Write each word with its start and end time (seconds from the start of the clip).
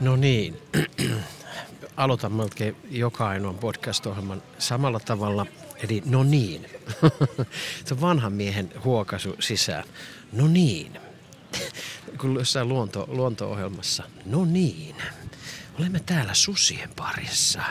No 0.00 0.16
niin, 0.16 0.62
aloitan 1.96 2.32
melkein 2.32 2.76
joka 2.90 3.28
ainoan 3.28 3.58
podcast-ohjelman 3.58 4.42
samalla 4.58 5.00
tavalla, 5.00 5.46
eli 5.82 6.02
no 6.06 6.22
niin. 6.22 6.66
Se 7.84 7.94
on 7.94 8.00
vanhan 8.00 8.32
miehen 8.32 8.72
huokaisu 8.84 9.36
sisään. 9.40 9.84
No 10.32 10.48
niin. 10.48 11.00
Kun 12.20 12.34
jossain 12.34 12.68
luonto, 12.68 13.04
luonto-ohjelmassa. 13.08 14.02
No 14.26 14.44
niin. 14.44 14.96
Olemme 15.78 16.00
täällä 16.00 16.34
susien 16.34 16.90
parissa 16.96 17.62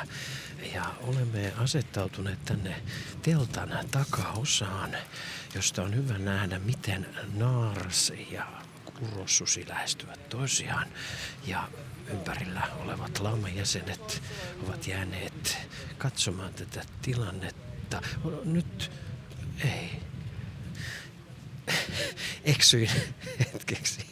ja 0.74 0.86
olemme 1.02 1.54
asettautuneet 1.58 2.46
tänne 2.46 2.82
teltan 3.22 3.70
takaosaan, 3.92 4.98
josta 5.56 5.84
on 5.84 5.96
hyvä 5.96 6.18
nähdä, 6.18 6.60
miten 6.60 7.08
naaras 7.34 8.14
ja 8.32 8.46
urossusi 9.02 9.66
lähestyvät 9.68 10.30
toisiaan 10.30 10.88
ja 11.48 11.70
ympärillä 12.12 12.68
olevat 12.80 13.20
laumajäsenet 13.20 14.22
ovat 14.68 14.88
jääneet 14.88 15.58
katsomaan 15.98 16.54
tätä 16.54 16.82
tilannetta. 17.02 18.02
Nyt 18.46 18.92
ei. 19.64 19.92
Eksyin 22.44 22.90
hetkeksi 23.54 24.06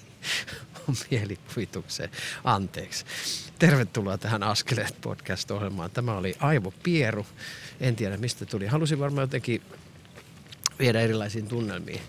mielikuvitukseen. 1.12 2.10
Anteeksi. 2.44 3.06
Tervetuloa 3.60 4.18
tähän 4.18 4.44
Askeleet 4.44 5.02
podcast-ohjelmaan. 5.02 5.92
Tämä 5.92 6.18
oli 6.18 6.36
Aivo 6.40 6.74
Pieru. 6.84 7.26
En 7.80 7.96
tiedä 7.96 8.18
mistä 8.18 8.46
tuli. 8.46 8.68
Halusin 8.68 9.00
varmaan 9.00 9.24
jotenkin 9.24 9.62
viedä 10.80 11.02
erilaisiin 11.02 11.48
tunnelmiin 11.48 12.02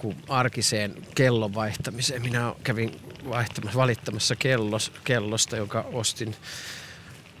kuin 0.00 0.16
arkiseen 0.28 0.94
kellon 1.14 1.54
vaihtamiseen. 1.54 2.22
Minä 2.22 2.54
kävin 2.64 3.00
vaihtamassa, 3.28 3.78
valittamassa 3.78 4.36
kellos, 4.36 4.92
kellosta, 5.04 5.56
joka 5.56 5.84
ostin 5.92 6.36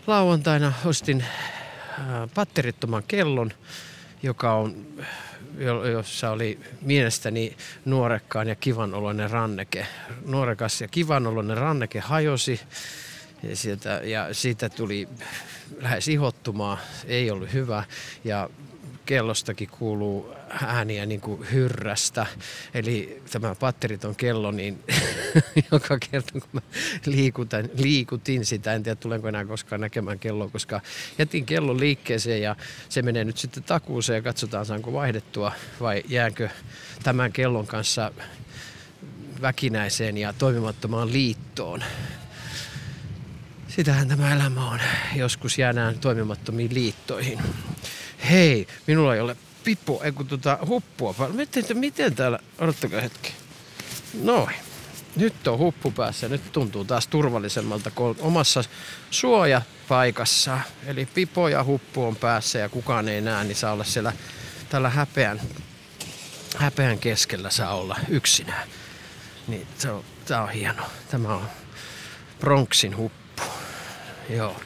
lauantaina. 0.06 0.72
Ostin 0.84 1.24
patterittoman 2.34 3.02
kellon, 3.08 3.50
joka 4.22 4.52
on, 4.54 4.86
jossa 5.92 6.30
oli 6.30 6.60
mielestäni 6.80 7.56
nuorekkaan 7.84 8.48
ja 8.48 8.54
kivanoloinen 8.54 9.30
ranneke. 9.30 9.86
Nuorekas 10.26 10.80
ja 10.80 10.88
kivanoloinen 10.88 11.56
ranneke 11.56 12.00
hajosi 12.00 12.60
ja, 13.42 13.56
sieltä, 13.56 14.00
ja 14.04 14.34
siitä 14.34 14.68
tuli 14.68 15.08
lähes 15.80 16.08
ihottumaa, 16.08 16.78
ei 17.06 17.30
ollut 17.30 17.52
hyvä. 17.52 17.84
Ja 18.24 18.50
kellostakin 19.06 19.68
kuuluu 19.68 20.34
ääniä 20.66 21.06
niin 21.06 21.20
kuin 21.20 21.46
hyrrästä. 21.52 22.26
Eli 22.74 23.22
tämä 23.30 23.54
patteriton 23.54 24.16
kello, 24.16 24.50
niin 24.50 24.84
joka 25.72 25.98
kerta 26.10 26.32
kun 26.32 26.42
mä 26.52 26.60
liikutan, 27.06 27.68
liikutin 27.76 28.46
sitä, 28.46 28.74
en 28.74 28.82
tiedä 28.82 28.96
tulenko 28.96 29.28
enää 29.28 29.44
koskaan 29.44 29.80
näkemään 29.80 30.18
kelloa, 30.18 30.48
koska 30.48 30.80
jätin 31.18 31.46
kellon 31.46 31.80
liikkeeseen 31.80 32.42
ja 32.42 32.56
se 32.88 33.02
menee 33.02 33.24
nyt 33.24 33.38
sitten 33.38 33.62
takuuseen 33.62 34.16
ja 34.16 34.22
katsotaan 34.22 34.66
saanko 34.66 34.92
vaihdettua 34.92 35.52
vai 35.80 36.02
jäänkö 36.08 36.48
tämän 37.02 37.32
kellon 37.32 37.66
kanssa 37.66 38.12
väkinäiseen 39.42 40.16
ja 40.16 40.32
toimimattomaan 40.32 41.12
liittoon. 41.12 41.84
Sitähän 43.68 44.08
tämä 44.08 44.34
elämä 44.34 44.70
on. 44.70 44.80
Joskus 45.16 45.58
jäädään 45.58 45.98
toimimattomiin 45.98 46.74
liittoihin. 46.74 47.38
Hei, 48.28 48.66
minulla 48.86 49.14
ei 49.14 49.20
ole 49.20 49.36
pipo, 49.64 50.00
ei 50.04 50.12
kun 50.12 50.26
tota 50.26 50.58
huppua. 50.66 51.14
Miten, 51.32 51.64
miten 51.74 52.14
täällä, 52.14 52.38
odottakaa 52.58 53.00
hetki. 53.00 53.32
Noin. 54.22 54.54
Nyt 55.16 55.48
on 55.48 55.58
huppu 55.58 55.90
päässä. 55.90 56.28
Nyt 56.28 56.52
tuntuu 56.52 56.84
taas 56.84 57.06
turvallisemmalta 57.06 57.90
kuin 57.90 58.16
omassa 58.20 58.64
suojapaikassa. 59.10 60.60
Eli 60.86 61.06
pipo 61.06 61.48
ja 61.48 61.64
huppu 61.64 62.04
on 62.04 62.16
päässä 62.16 62.58
ja 62.58 62.68
kukaan 62.68 63.08
ei 63.08 63.20
näe, 63.20 63.44
niin 63.44 63.56
saa 63.56 63.72
olla 63.72 63.84
siellä 63.84 64.12
tällä 64.68 64.88
häpeän, 64.90 65.40
häpeän 66.56 66.98
keskellä 66.98 67.50
saa 67.50 67.74
olla 67.74 67.96
yksinään. 68.08 68.68
Niin 69.48 69.66
se 69.78 69.90
on, 69.90 70.04
tää 70.24 70.42
on 70.42 70.50
hieno. 70.50 70.82
Tämä 71.10 71.34
on 71.34 71.48
Bronxin 72.40 72.96
huppu. 72.96 73.42
Joo. 74.28 74.60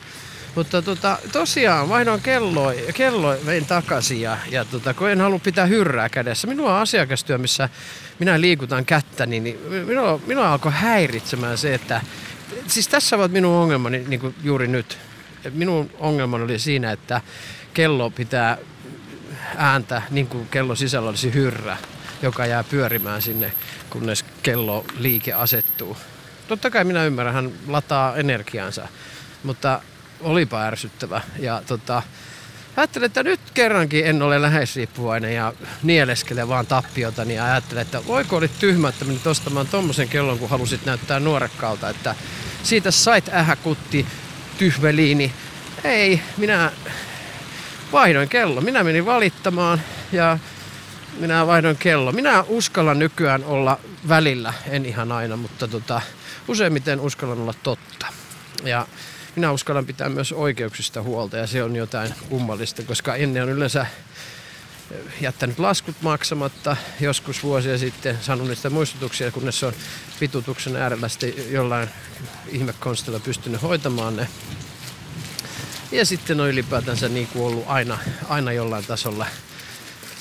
Mutta 0.55 0.83
tota, 0.83 1.19
tosiaan 1.33 1.89
vaihdoin 1.89 2.21
kello, 2.21 2.73
kello 2.95 3.37
vein 3.47 3.67
takaisin 3.67 4.21
ja, 4.21 4.39
ja 4.51 4.65
tota, 4.65 4.95
kun 4.95 5.11
en 5.11 5.21
halua 5.21 5.39
pitää 5.39 5.67
hyrrää 5.67 6.09
kädessä. 6.09 6.47
Minua 6.47 6.75
on 6.75 6.83
asiakastyö, 6.83 7.39
missä 7.39 7.69
minä 8.19 8.41
liikutan 8.41 8.85
kättä, 8.85 9.27
niin, 9.27 9.45
niin 9.45 9.59
minua, 9.87 10.21
minua 10.27 10.53
alkoi 10.53 10.73
häiritsemään 10.73 11.59
se, 11.59 11.75
että 11.75 12.01
siis 12.67 12.89
tässä 12.89 13.17
ovat 13.17 13.33
minun 13.33 13.55
ongelmani 13.55 14.05
niin 14.09 14.21
kuin 14.21 14.35
juuri 14.43 14.67
nyt. 14.67 14.99
Minun 15.51 15.91
ongelmani 15.99 16.45
oli 16.45 16.59
siinä, 16.59 16.93
että 16.93 17.21
kello 17.75 18.11
pitää 18.11 18.59
ääntä 19.57 20.03
niin 20.11 20.27
kuin 20.27 20.49
kello 20.49 20.75
sisällä 20.75 21.09
olisi 21.09 21.35
hyrrä, 21.35 21.77
joka 22.23 22.47
jää 22.47 22.65
pyörimään 22.65 23.23
sinne, 23.23 23.53
kunnes 23.91 24.25
kello 24.43 24.85
liike 24.99 25.33
asettuu. 25.33 25.97
Totta 26.49 26.71
kai 26.71 26.85
minä 26.85 27.05
ymmärrän, 27.05 27.35
hän 27.35 27.53
lataa 27.67 28.17
energiansa, 28.17 28.89
mutta 29.43 29.81
olipa 30.21 30.63
ärsyttävä. 30.63 31.21
Ja 31.39 31.63
tota, 31.67 32.03
ajattelin, 32.77 33.07
että 33.07 33.23
nyt 33.23 33.41
kerrankin 33.55 34.07
en 34.07 34.23
ole 34.23 34.43
läheisriippuvainen 34.43 35.35
ja 35.35 35.53
nieleskele 35.83 36.49
vaan 36.49 36.67
tappiota, 36.67 37.25
niin 37.25 37.43
ajattelin, 37.43 37.83
että 37.83 38.07
voiko 38.07 38.37
oli 38.37 38.49
tyhmä, 38.49 38.89
että 38.89 39.05
menit 39.05 39.27
ostamaan 39.27 39.67
tommosen 39.69 40.09
kellon, 40.09 40.39
kun 40.39 40.51
halusit 40.51 40.87
näyttää 40.87 41.21
nuorekkaalta, 41.21 41.89
että 41.89 42.15
siitä 42.63 42.91
sait 42.91 43.29
ähäkutti 43.29 44.07
tyhveliini. 44.59 45.33
Ei, 45.85 46.23
minä 46.37 46.73
vaihdoin 47.93 48.29
kello. 48.29 48.61
Minä 48.61 48.85
menin 48.85 49.07
valittamaan 49.07 49.83
ja 50.13 50.39
minä 51.21 51.47
vaihdoin 51.47 51.77
kello. 51.77 52.13
Minä 52.13 52.45
uskallan 52.49 52.99
nykyään 52.99 53.45
olla 53.45 53.79
välillä, 54.09 54.53
en 54.69 54.87
ihan 54.87 55.13
aina, 55.13 55.37
mutta 55.37 55.69
tota, 55.69 56.01
useimmiten 56.49 57.01
uskallan 57.01 57.41
olla 57.41 57.55
totta. 57.63 58.07
Ja 58.65 58.87
minä 59.37 59.53
uskallan 59.53 59.87
pitää 59.87 60.09
myös 60.09 60.33
oikeuksista 60.33 61.03
huolta 61.03 61.37
ja 61.37 61.47
se 61.47 61.63
on 61.63 61.77
jotain 61.77 62.15
kummallista, 62.29 62.83
koska 62.83 63.15
ennen 63.15 63.43
on 63.43 63.49
yleensä 63.49 63.87
jättänyt 65.21 65.59
laskut 65.59 65.97
maksamatta 66.03 66.77
joskus 67.01 67.43
vuosia 67.43 67.79
sitten, 67.79 68.19
saanut 68.21 68.49
niistä 68.49 68.71
muistutuksia, 68.71 69.31
kunnes 69.31 69.63
on 69.63 69.73
pitutuksen 70.21 70.77
äärellä 70.77 71.09
sitten 71.09 71.53
jollain 71.53 71.89
ihmekonstilla 72.49 73.21
pystynyt 73.21 73.63
hoitamaan 73.63 74.17
ne. 74.17 74.29
Ja 75.93 76.05
sitten 76.05 76.41
on 76.41 76.49
ylipäätänsä 76.49 77.09
niin 77.09 77.27
kuin 77.27 77.45
ollut 77.45 77.65
aina, 77.67 77.99
aina 78.29 78.53
jollain 78.53 78.87
tasolla, 78.87 79.27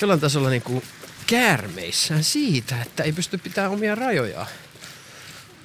jollain 0.00 0.20
tasolla 0.20 0.50
niin 0.50 0.62
kuin 0.62 0.82
käärmeissään 1.26 2.24
siitä, 2.24 2.82
että 2.82 3.02
ei 3.02 3.12
pysty 3.12 3.38
pitämään 3.38 3.72
omia 3.72 3.94
rajojaan. 3.94 4.46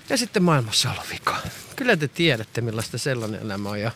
Ja 0.09 0.17
sitten 0.17 0.43
maailmassa 0.43 0.89
on 0.89 0.95
vika. 1.11 1.37
Kyllä 1.75 1.97
te 1.97 2.07
tiedätte, 2.07 2.61
millaista 2.61 2.97
sellainen 2.97 3.41
elämä 3.41 3.69
on. 3.69 3.81
Ja 3.81 3.91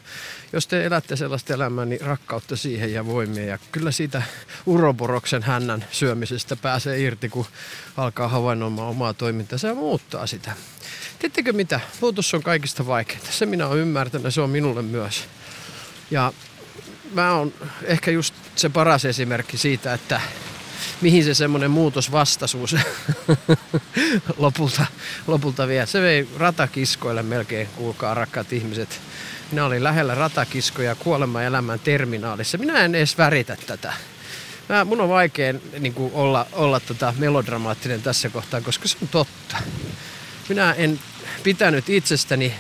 jos 0.54 0.68
te 0.68 0.86
elätte 0.86 1.16
sellaista 1.16 1.54
elämää, 1.54 1.86
niin 1.86 2.02
rakkautta 2.02 2.56
siihen 2.56 2.94
ja 2.94 3.06
voimia. 3.06 3.46
Ja 3.46 3.58
kyllä 3.72 3.92
siitä 3.92 4.22
uroboroksen 4.66 5.44
hännän 5.44 5.86
syömisestä 5.92 6.56
pääsee 6.56 7.00
irti, 7.00 7.30
kun 7.30 7.46
alkaa 7.98 8.28
havainnoimaan 8.28 8.90
omaa 8.90 9.14
toimintaa 9.14 9.60
ja 9.64 9.74
muuttaa 9.74 10.28
sitä. 10.28 10.52
Tiedättekö 11.20 11.54
mitä? 11.54 11.80
Muutos 12.02 12.34
on 12.34 12.44
kaikista 12.44 12.88
vaikeinta. 12.88 13.32
Se 13.32 13.46
minä 13.46 13.68
olen 13.68 13.80
ymmärtänyt, 13.80 14.34
se 14.34 14.42
on 14.42 14.50
minulle 14.50 14.82
myös. 14.82 15.24
Ja 16.12 16.34
mä 17.14 17.34
oon 17.34 17.54
ehkä 17.84 18.12
just 18.12 18.34
se 18.56 18.70
paras 18.70 19.06
esimerkki 19.06 19.58
siitä, 19.58 19.94
että 19.94 20.22
mihin 21.02 21.24
se 21.24 21.34
semmoinen 21.34 21.72
muutosvastaisuus 21.72 22.76
lopulta, 24.38 24.86
lopulta 25.28 25.68
vie. 25.68 25.86
Se 25.86 26.02
vei 26.02 26.28
ratakiskoille 26.38 27.24
melkein, 27.24 27.68
kuulkaa 27.76 28.14
rakkaat 28.14 28.54
ihmiset. 28.54 29.02
Minä 29.52 29.66
olin 29.66 29.84
lähellä 29.84 30.16
ratakiskoja 30.16 30.96
kuolema 30.96 31.44
elämän 31.44 31.80
terminaalissa. 31.80 32.58
Minä 32.58 32.80
en 32.80 32.96
edes 32.96 33.18
väritä 33.18 33.58
tätä. 33.68 33.94
Mä, 34.70 34.86
mun 34.86 35.02
on 35.02 35.10
vaikea 35.10 35.54
niin 35.80 35.94
kuin 35.94 36.14
olla, 36.14 36.48
olla 36.52 36.80
tota 36.80 37.14
melodramaattinen 37.18 38.02
tässä 38.02 38.30
kohtaa, 38.30 38.62
koska 38.62 38.88
se 38.88 38.98
on 39.02 39.08
totta. 39.08 39.58
Minä 40.50 40.74
en 40.74 41.00
pitänyt 41.44 41.90
itsestäni 41.90 42.54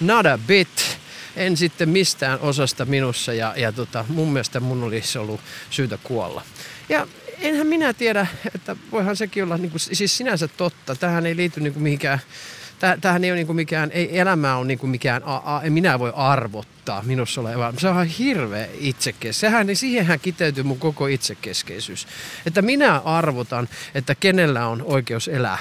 not 0.00 0.26
a 0.26 0.38
bit, 0.46 0.98
en 1.36 1.56
sitten 1.56 1.88
mistään 1.88 2.40
osasta 2.40 2.84
minussa 2.84 3.32
ja, 3.32 3.54
ja 3.56 3.72
tota, 3.72 4.04
mun 4.08 4.32
mielestä 4.32 4.60
mun 4.60 4.82
olisi 4.82 5.18
ollut 5.18 5.40
syytä 5.70 5.98
kuolla. 6.02 6.42
Ja 6.88 7.06
enhän 7.40 7.66
minä 7.66 7.92
tiedä, 7.92 8.26
että 8.54 8.76
voihan 8.92 9.16
sekin 9.16 9.44
olla 9.44 9.56
niin 9.56 9.70
kuin, 9.70 9.80
siis 9.80 10.16
sinänsä 10.16 10.48
totta. 10.48 10.94
Tähän 10.96 11.26
ei 11.26 11.36
liity 11.36 11.60
niin 11.60 11.72
kuin 11.72 11.82
mihinkään, 11.82 12.18
tähän 13.00 13.24
ei 13.24 13.30
ole 13.30 13.36
niin 13.36 13.46
kuin 13.46 13.56
mikään, 13.56 13.90
ei 13.90 14.18
elämä 14.18 14.56
on 14.56 14.68
niin 14.68 14.78
kuin 14.78 14.90
mikään, 14.90 15.22
a, 15.24 15.56
a, 15.56 15.62
en 15.62 15.72
minä 15.72 15.98
voi 15.98 16.12
arvottaa 16.16 17.02
minussa 17.02 17.40
olevaa. 17.40 17.74
Se 17.78 17.88
on 17.88 18.06
hirveä 18.06 18.68
itsekes. 18.78 19.40
Sehän, 19.40 19.66
niin 19.66 19.76
siihenhän 19.76 20.20
kiteytyy 20.20 20.62
mun 20.62 20.78
koko 20.78 21.06
itsekeskeisyys. 21.06 22.06
Että 22.46 22.62
minä 22.62 22.98
arvotan, 22.98 23.68
että 23.94 24.14
kenellä 24.14 24.66
on 24.66 24.82
oikeus 24.82 25.28
elää. 25.28 25.58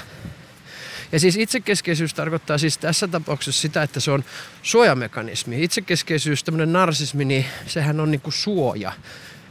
Ja 1.11 1.19
siis 1.19 1.37
itsekeskeisyys 1.37 2.13
tarkoittaa 2.13 2.57
siis 2.57 2.77
tässä 2.77 3.07
tapauksessa 3.07 3.61
sitä, 3.61 3.83
että 3.83 3.99
se 3.99 4.11
on 4.11 4.23
suojamekanismi. 4.61 5.63
Itsekeskeisyys, 5.63 6.43
tämmöinen 6.43 6.73
narsismi, 6.73 7.25
niin 7.25 7.45
sehän 7.67 7.99
on 7.99 8.11
niinku 8.11 8.31
suoja. 8.31 8.91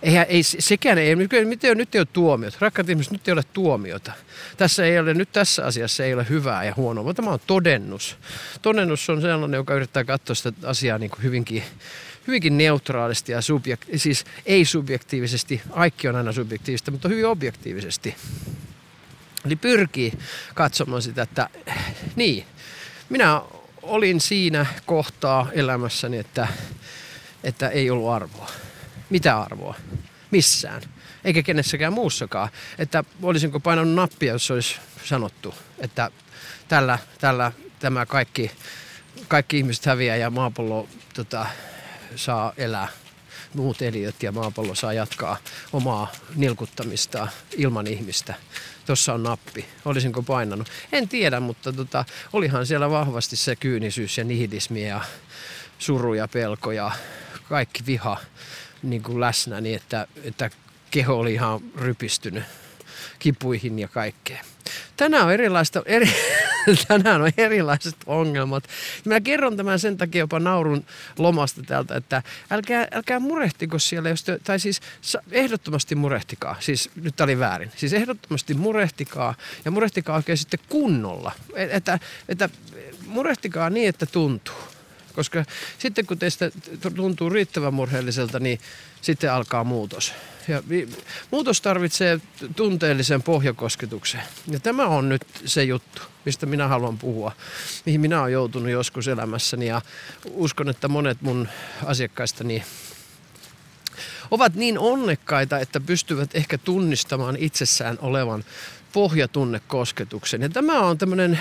Eihän, 0.05 0.27
ei, 0.29 0.43
sekään 0.43 0.99
ei, 0.99 1.17
nyt 1.17 1.33
ei, 1.33 1.45
nyt 1.75 1.95
ei 1.95 2.01
ole 2.01 2.09
tuomiot. 2.13 2.57
Rakkaat 2.61 2.89
ihmiset, 2.89 3.13
nyt 3.13 3.29
ei 3.29 3.33
ole 3.33 3.43
tuomiota. 3.53 4.13
Tässä 4.57 4.85
ei 4.85 4.99
ole, 4.99 5.15
nyt 5.15 5.33
tässä 5.33 5.65
asiassa 5.65 6.05
ei 6.05 6.15
ole 6.15 6.27
hyvää 6.29 6.65
ja 6.65 6.75
huonoa, 6.77 7.05
vaan 7.05 7.17
tämä 7.17 7.31
on 7.31 7.39
todennus. 7.47 8.17
Todennus 8.63 9.11
on 9.11 9.21
sellainen, 9.21 9.59
joka 9.59 9.75
yrittää 9.75 10.05
katsoa 10.05 10.35
sitä 10.35 10.53
asiaa 10.63 10.99
niin 10.99 11.11
kuin 11.11 11.23
hyvinkin, 11.23 11.63
hyvinkin 12.27 12.59
neutraalisti 12.59 13.33
ja 13.33 13.41
subjekt, 13.41 13.89
siis 13.97 14.25
ei 14.47 14.65
subjektiivisesti. 14.65 15.63
Kaikki 15.71 16.09
on 16.09 16.17
aina 16.17 16.33
subjektiivista, 16.33 16.91
mutta 16.91 17.09
hyvin 17.09 17.27
objektiivisesti. 17.27 18.15
Eli 19.47 19.57
pyrkii 19.57 20.13
katsomaan 20.55 21.03
sitä, 21.03 21.23
että 21.23 21.49
niin, 22.17 22.45
minä 23.09 23.41
olin 23.83 24.21
siinä 24.21 24.67
kohtaa 24.87 25.47
elämässäni, 25.53 26.19
että, 26.19 26.49
että 27.45 27.69
ei 27.69 27.91
ollut 27.91 28.11
arvoa 28.11 28.51
mitä 29.15 29.41
arvoa 29.41 29.75
missään, 30.31 30.83
eikä 31.25 31.43
kenessäkään 31.43 31.93
muussakaan. 31.93 32.49
Että 32.79 33.05
olisinko 33.23 33.61
painanut 33.61 33.95
nappia, 33.95 34.33
jos 34.33 34.51
olisi 34.51 34.77
sanottu, 35.05 35.55
että 35.79 36.11
tällä, 36.69 36.99
tällä 37.21 37.53
tämä 37.79 38.07
kaikki, 38.07 38.51
kaikki 39.29 39.59
ihmiset 39.59 39.87
häviää 39.87 40.17
ja 40.17 40.31
maapallo 40.31 40.89
tota, 41.15 41.47
saa 42.17 42.53
elää 42.57 42.89
muut 43.55 43.83
eliöt 43.83 44.23
ja 44.23 44.33
maapallo 44.33 44.75
saa 44.75 44.93
jatkaa 44.93 45.37
omaa 45.73 46.13
nilkuttamista 46.35 47.29
ilman 47.57 47.87
ihmistä. 47.87 48.35
Tuossa 48.87 49.15
on 49.15 49.23
nappi. 49.23 49.65
Olisinko 49.85 50.23
painanut? 50.23 50.69
En 50.93 51.09
tiedä, 51.09 51.41
mutta 51.41 51.73
tota, 51.73 52.05
olihan 52.33 52.67
siellä 52.67 52.91
vahvasti 52.91 53.37
se 53.37 53.57
kyynisyys 53.57 54.19
ja 54.19 54.25
nihilismi 54.25 54.89
ja 54.89 55.01
suru 55.79 56.15
ja 56.15 56.29
pelko 56.29 56.73
ja 56.73 56.91
kaikki 57.49 57.87
viha 57.87 58.17
niin 58.85 59.03
kuin 59.03 59.21
läsnä 59.21 59.61
niin, 59.61 59.77
että, 59.77 60.07
että 60.25 60.51
keho 60.91 61.15
oli 61.15 61.35
ihan 61.35 61.61
rypistynyt 61.77 62.45
kipuihin 63.19 63.79
ja 63.79 63.89
kaikkeen. 63.89 64.45
Tänään 64.97 65.27
on, 65.27 65.33
erilaista, 65.33 65.83
eri, 65.87 66.09
tänään 66.89 67.23
on 67.23 67.31
erilaiset 67.37 67.97
ongelmat. 68.07 68.65
Mä 69.05 69.21
kerron 69.21 69.57
tämän 69.57 69.79
sen 69.79 69.97
takia 69.97 70.19
jopa 70.19 70.41
naurun 70.41 70.85
lomasta 71.19 71.63
täältä, 71.63 71.97
että 71.97 72.23
älkää, 72.51 72.89
älkää 72.93 73.21
murehtiko 73.21 73.79
siellä, 73.79 74.09
jos 74.09 74.25
te, 74.25 74.39
tai 74.45 74.61
siis 74.61 74.81
ehdottomasti 75.31 75.95
murehtikaa. 75.95 76.57
Siis 76.61 76.91
nyt 77.03 77.21
oli 77.21 77.39
väärin. 77.39 77.73
Siis 77.77 77.93
ehdottomasti 77.93 78.55
murehtikaa 78.55 79.35
ja 79.65 79.71
murehtikaa 79.71 80.17
oikein 80.17 80.39
sitten 80.39 80.61
kunnolla. 80.69 81.33
Että, 81.55 81.99
että 82.29 82.49
murehtikaa 83.07 83.71
niin, 83.71 83.89
että 83.89 84.07
tuntuu. 84.07 84.74
Koska 85.15 85.45
sitten 85.79 86.07
kun 86.07 86.19
teistä 86.19 86.51
tuntuu 86.97 87.31
riittävän 87.31 87.75
murheelliselta, 87.75 88.41
niin 88.41 88.61
sitten 89.01 89.33
alkaa 89.33 89.65
muutos. 89.65 90.13
Ja 90.49 90.63
muutos 91.31 91.61
tarvitsee 91.61 92.21
tunteellisen 92.57 93.23
pohjakosketuksen. 93.23 94.23
Ja 94.51 94.61
tämä 94.61 94.87
on 94.87 95.09
nyt 95.09 95.27
se 95.45 95.65
juttu, 95.65 96.03
mistä 96.25 96.47
minä 96.47 96.69
haluan 96.69 96.99
puhua, 96.99 97.33
mihin 97.87 98.01
minä 98.01 98.21
olen 98.21 98.33
joutunut 98.33 98.71
joskus 98.71 99.09
elämässäni. 99.09 99.67
Ja 99.67 99.83
uskon, 100.31 100.69
että 100.69 100.89
monet 100.89 101.23
mun 101.23 101.49
asiakkaistani 101.85 102.65
ovat 104.31 104.55
niin 104.55 104.79
onnekkaita, 104.79 105.59
että 105.59 105.81
pystyvät 105.81 106.31
ehkä 106.35 106.59
tunnistamaan 106.59 107.37
itsessään 107.37 107.99
olevan 108.01 108.45
pohjatunnekosketuksen. 108.93 110.43
Ja 110.43 110.49
tämä 110.49 110.81
on 110.81 110.99
tämmöinen 110.99 111.41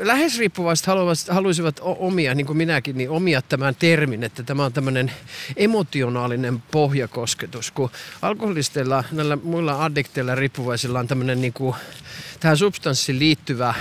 lähes 0.00 0.38
riippuvaiset 0.38 0.86
haluaisivat 1.30 1.80
omia, 1.82 2.34
niin 2.34 2.46
kuin 2.46 2.56
minäkin, 2.56 2.98
niin 2.98 3.10
omia 3.10 3.42
tämän 3.42 3.74
termin, 3.74 4.24
että 4.24 4.42
tämä 4.42 4.64
on 4.64 4.72
tämmöinen 4.72 5.12
emotionaalinen 5.56 6.62
pohjakosketus, 6.70 7.70
kun 7.70 7.90
alkoholisteilla, 8.22 9.04
näillä 9.12 9.36
muilla 9.36 9.84
addikteilla 9.84 10.34
riippuvaisilla 10.34 10.98
on 10.98 11.08
tämmöinen 11.08 11.40
niin 11.40 11.52
kuin, 11.52 11.76
tähän 12.40 12.56
substanssiin 12.56 13.18
liittyvä 13.18 13.74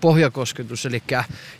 pohjakosketus, 0.00 0.86
eli 0.86 1.02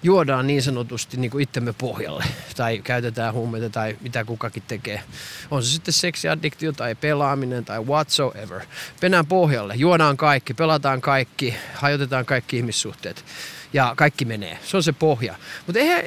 juodaan 0.03 0.47
niin 0.47 0.62
sanotusti 0.62 1.17
niin 1.17 1.31
kuin 1.31 1.43
itsemme 1.43 1.73
pohjalle, 1.73 2.25
tai 2.56 2.79
käytetään 2.79 3.35
huumeita 3.35 3.70
tai 3.70 3.97
mitä 4.00 4.25
kukakin 4.25 4.62
tekee. 4.69 5.03
On 5.50 5.62
se 5.62 5.70
sitten 5.70 5.94
seksiaddiktio 5.94 6.73
tai 6.73 6.94
pelaaminen 6.94 7.65
tai 7.65 7.81
whatsoever. 7.81 8.61
Penään 9.00 9.26
pohjalle, 9.26 9.75
juodaan 9.75 10.17
kaikki, 10.17 10.55
pelataan 10.55 11.00
kaikki, 11.00 11.55
hajotetaan 11.75 12.26
kaikki 12.26 12.56
ihmissuhteet 12.56 13.25
ja 13.72 13.94
kaikki 13.96 14.24
menee. 14.24 14.58
Se 14.64 14.76
on 14.76 14.82
se 14.82 14.92
pohja. 14.92 15.34
Mutta 15.66 15.80
eihän, 15.80 16.04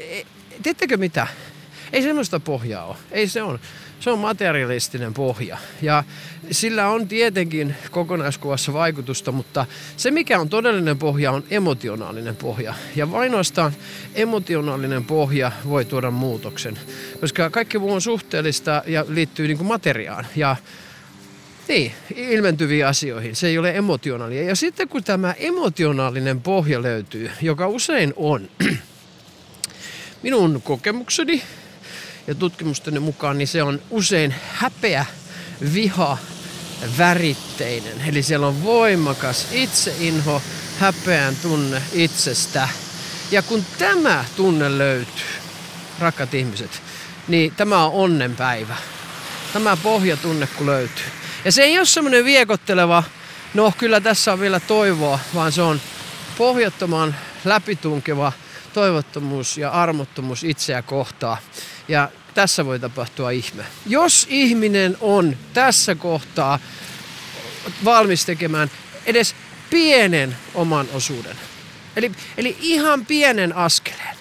tiedättekö 0.64 0.98
mitä? 0.98 1.28
Ei 1.94 2.02
semmoista 2.02 2.40
pohjaa 2.40 2.86
ole. 2.86 2.96
Ei 3.12 3.28
se 3.28 3.44
on. 3.44 3.60
Se 4.00 4.10
on 4.10 4.20
materialistinen 4.20 5.14
pohja. 5.14 5.58
Ja 5.82 6.04
sillä 6.52 6.90
on 6.90 7.08
tietenkin 7.08 7.76
kokonaiskuvassa 7.92 8.74
vaikutusta, 8.74 9.32
mutta 9.32 9.66
se 9.98 10.12
mikä 10.12 10.40
on 10.40 10.50
todellinen 10.50 10.98
pohja 10.98 11.32
on 11.32 11.44
emotionaalinen 11.50 12.36
pohja. 12.36 12.74
Ja 12.96 13.08
ainoastaan 13.14 13.74
emotionaalinen 14.16 15.06
pohja 15.06 15.52
voi 15.70 15.86
tuoda 15.86 16.12
muutoksen. 16.12 16.80
Koska 17.22 17.50
kaikki 17.50 17.80
muu 17.80 17.94
on 17.94 18.02
suhteellista 18.02 18.84
ja 18.88 19.06
liittyy 19.08 19.48
niin 19.48 19.58
kuin 19.58 19.68
materiaan. 19.68 20.26
Ja 20.36 20.56
niin, 21.68 21.92
ilmentyviin 22.16 22.88
asioihin. 22.88 23.36
Se 23.36 23.48
ei 23.48 23.58
ole 23.58 23.76
emotionaalia. 23.76 24.44
Ja 24.44 24.56
sitten 24.56 24.90
kun 24.90 25.04
tämä 25.04 25.34
emotionaalinen 25.38 26.42
pohja 26.42 26.82
löytyy, 26.82 27.32
joka 27.42 27.68
usein 27.68 28.14
on 28.16 28.50
minun 30.24 30.62
kokemukseni 30.62 31.44
ja 32.28 32.36
tutkimusteni 32.36 33.00
mukaan, 33.00 33.38
niin 33.38 33.48
se 33.48 33.64
on 33.64 33.82
usein 33.90 34.36
häpeä, 34.54 35.06
viha, 35.74 36.18
väritteinen. 36.98 38.02
Eli 38.08 38.24
siellä 38.24 38.48
on 38.48 38.64
voimakas 38.64 39.48
itseinho, 39.52 40.42
häpeän 40.80 41.36
tunne 41.36 41.82
itsestä. 41.94 42.70
Ja 43.32 43.42
kun 43.42 43.66
tämä 43.78 44.26
tunne 44.36 44.78
löytyy, 44.78 45.26
rakkaat 46.00 46.34
ihmiset, 46.34 46.82
niin 47.28 47.54
tämä 47.58 47.86
on 47.86 47.92
onnenpäivä. 47.92 48.76
Tämä 49.54 49.78
pohjatunne 49.78 50.48
kun 50.48 50.66
löytyy. 50.66 51.25
Ja 51.46 51.52
se 51.52 51.64
ei 51.64 51.78
ole 51.78 51.86
semmoinen 51.86 52.26
viekotteleva, 52.26 53.04
no 53.54 53.74
kyllä 53.78 54.02
tässä 54.02 54.34
on 54.34 54.40
vielä 54.40 54.60
toivoa, 54.60 55.20
vaan 55.36 55.52
se 55.52 55.62
on 55.62 55.82
pohjattoman 56.38 57.16
läpitunkeva 57.46 58.32
toivottomuus 58.74 59.58
ja 59.58 59.70
armottomuus 59.70 60.44
itseä 60.44 60.82
kohtaa. 60.82 61.38
Ja 61.88 62.10
tässä 62.34 62.66
voi 62.66 62.80
tapahtua 62.80 63.32
ihme. 63.32 63.64
Jos 63.86 64.28
ihminen 64.30 64.98
on 65.02 65.38
tässä 65.54 65.96
kohtaa 65.96 66.60
valmis 67.86 68.26
tekemään 68.26 68.72
edes 69.06 69.36
pienen 69.70 70.38
oman 70.54 70.88
osuuden, 70.94 71.36
eli, 71.96 72.12
eli 72.38 72.58
ihan 72.60 73.06
pienen 73.06 73.56
askeleen, 73.56 74.15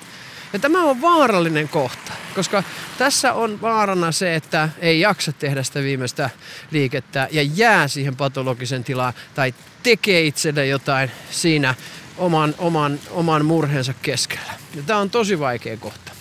ja 0.54 0.60
tämä 0.60 0.84
on 0.84 1.00
vaarallinen 1.00 1.68
kohta, 1.68 2.12
koska 2.34 2.62
tässä 2.98 3.32
on 3.32 3.60
vaarana 3.60 4.12
se, 4.12 4.34
että 4.34 4.68
ei 4.78 5.00
jaksa 5.00 5.32
tehdä 5.32 5.62
sitä 5.62 5.82
viimeistä 5.82 6.30
liikettä 6.70 7.28
ja 7.30 7.42
jää 7.42 7.88
siihen 7.88 8.16
patologisen 8.16 8.84
tilaan 8.84 9.12
tai 9.34 9.54
tekee 9.82 10.26
itselle 10.26 10.66
jotain 10.66 11.10
siinä 11.30 11.74
oman, 12.18 12.54
oman, 12.58 13.00
oman 13.10 13.44
murheensa 13.44 13.94
keskellä. 14.02 14.52
Ja 14.74 14.82
tämä 14.82 14.98
on 14.98 15.10
tosi 15.10 15.38
vaikea 15.38 15.76
kohta. 15.76 16.12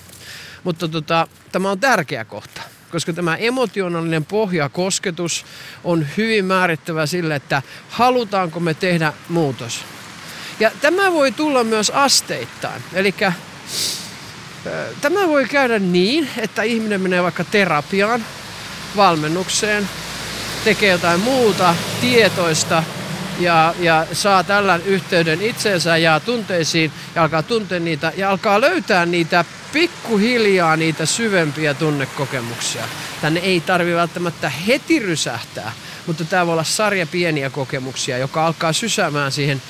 Mutta 0.64 0.88
tota, 0.88 1.28
tämä 1.52 1.72
on 1.72 1.80
tärkeä 1.80 2.26
kohta, 2.26 2.62
koska 2.92 3.14
tämä 3.14 3.36
emotionaalinen 3.36 4.26
pohjakosketus 4.26 5.46
on 5.84 6.08
hyvin 6.18 6.46
määrittävä 6.46 7.06
sille, 7.06 7.36
että 7.36 7.62
halutaanko 7.90 8.60
me 8.60 8.74
tehdä 8.74 9.14
muutos. 9.30 9.86
Ja 10.60 10.72
tämä 10.82 11.12
voi 11.12 11.32
tulla 11.32 11.64
myös 11.64 11.90
asteittain. 11.90 12.84
Eli 12.94 13.16
Tämä 15.02 15.28
voi 15.28 15.46
käydä 15.46 15.80
niin, 15.80 16.30
että 16.38 16.64
ihminen 16.64 17.02
menee 17.02 17.24
vaikka 17.24 17.44
terapiaan, 17.44 18.26
valmennukseen, 18.96 19.90
tekee 20.64 20.92
jotain 20.92 21.20
muuta 21.20 21.76
tietoista 22.02 22.84
ja, 23.40 23.76
ja 23.80 24.06
saa 24.14 24.44
tällä 24.44 24.80
yhteyden 24.86 25.42
itseensä 25.42 25.98
ja 25.98 26.20
tunteisiin 26.20 26.92
ja 27.16 27.22
alkaa 27.22 27.44
tuntea 27.44 27.80
niitä 27.80 28.14
ja 28.18 28.30
alkaa 28.30 28.62
löytää 28.62 29.06
niitä 29.06 29.46
pikkuhiljaa 29.74 30.76
niitä 30.78 31.06
syvempiä 31.06 31.74
tunnekokemuksia. 31.74 32.84
Tänne 33.22 33.40
ei 33.40 33.62
tarvi 33.62 33.96
välttämättä 33.96 34.50
heti 34.50 35.00
rysähtää, 35.00 35.72
mutta 36.08 36.26
tämä 36.26 36.46
voi 36.46 36.54
olla 36.54 36.64
sarja 36.64 37.08
pieniä 37.08 37.50
kokemuksia, 37.50 38.18
joka 38.18 38.46
alkaa 38.46 38.74
sysäämään 38.74 39.32
siihen 39.32 39.62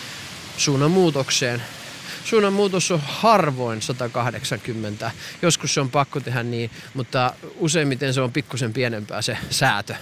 suunnanmuutokseen 0.58 1.64
suunnanmuutos 2.26 2.92
on 2.92 3.02
harvoin 3.06 3.82
180. 3.82 5.12
Joskus 5.42 5.74
se 5.74 5.82
on 5.82 5.90
pakko 5.90 6.20
tehdä 6.20 6.44
niin, 6.44 6.72
mutta 6.94 7.34
useimmiten 7.56 8.14
se 8.14 8.22
on 8.22 8.32
pikkusen 8.32 8.74
pienempää 8.74 9.22
se 9.22 9.38
säätö. 9.50 9.96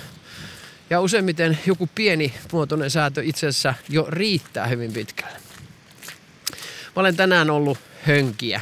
Ja 0.89 1.01
useimmiten 1.01 1.59
joku 1.65 1.89
pieni 1.95 2.33
muotoinen 2.51 2.89
säätö 2.89 3.23
itse 3.23 3.47
asiassa 3.47 3.73
jo 3.89 4.05
riittää 4.09 4.67
hyvin 4.67 4.93
pitkälle. 4.93 5.37
Mä 6.95 7.01
olen 7.01 7.15
tänään 7.15 7.49
ollut 7.49 7.77
hönkiä. 8.07 8.61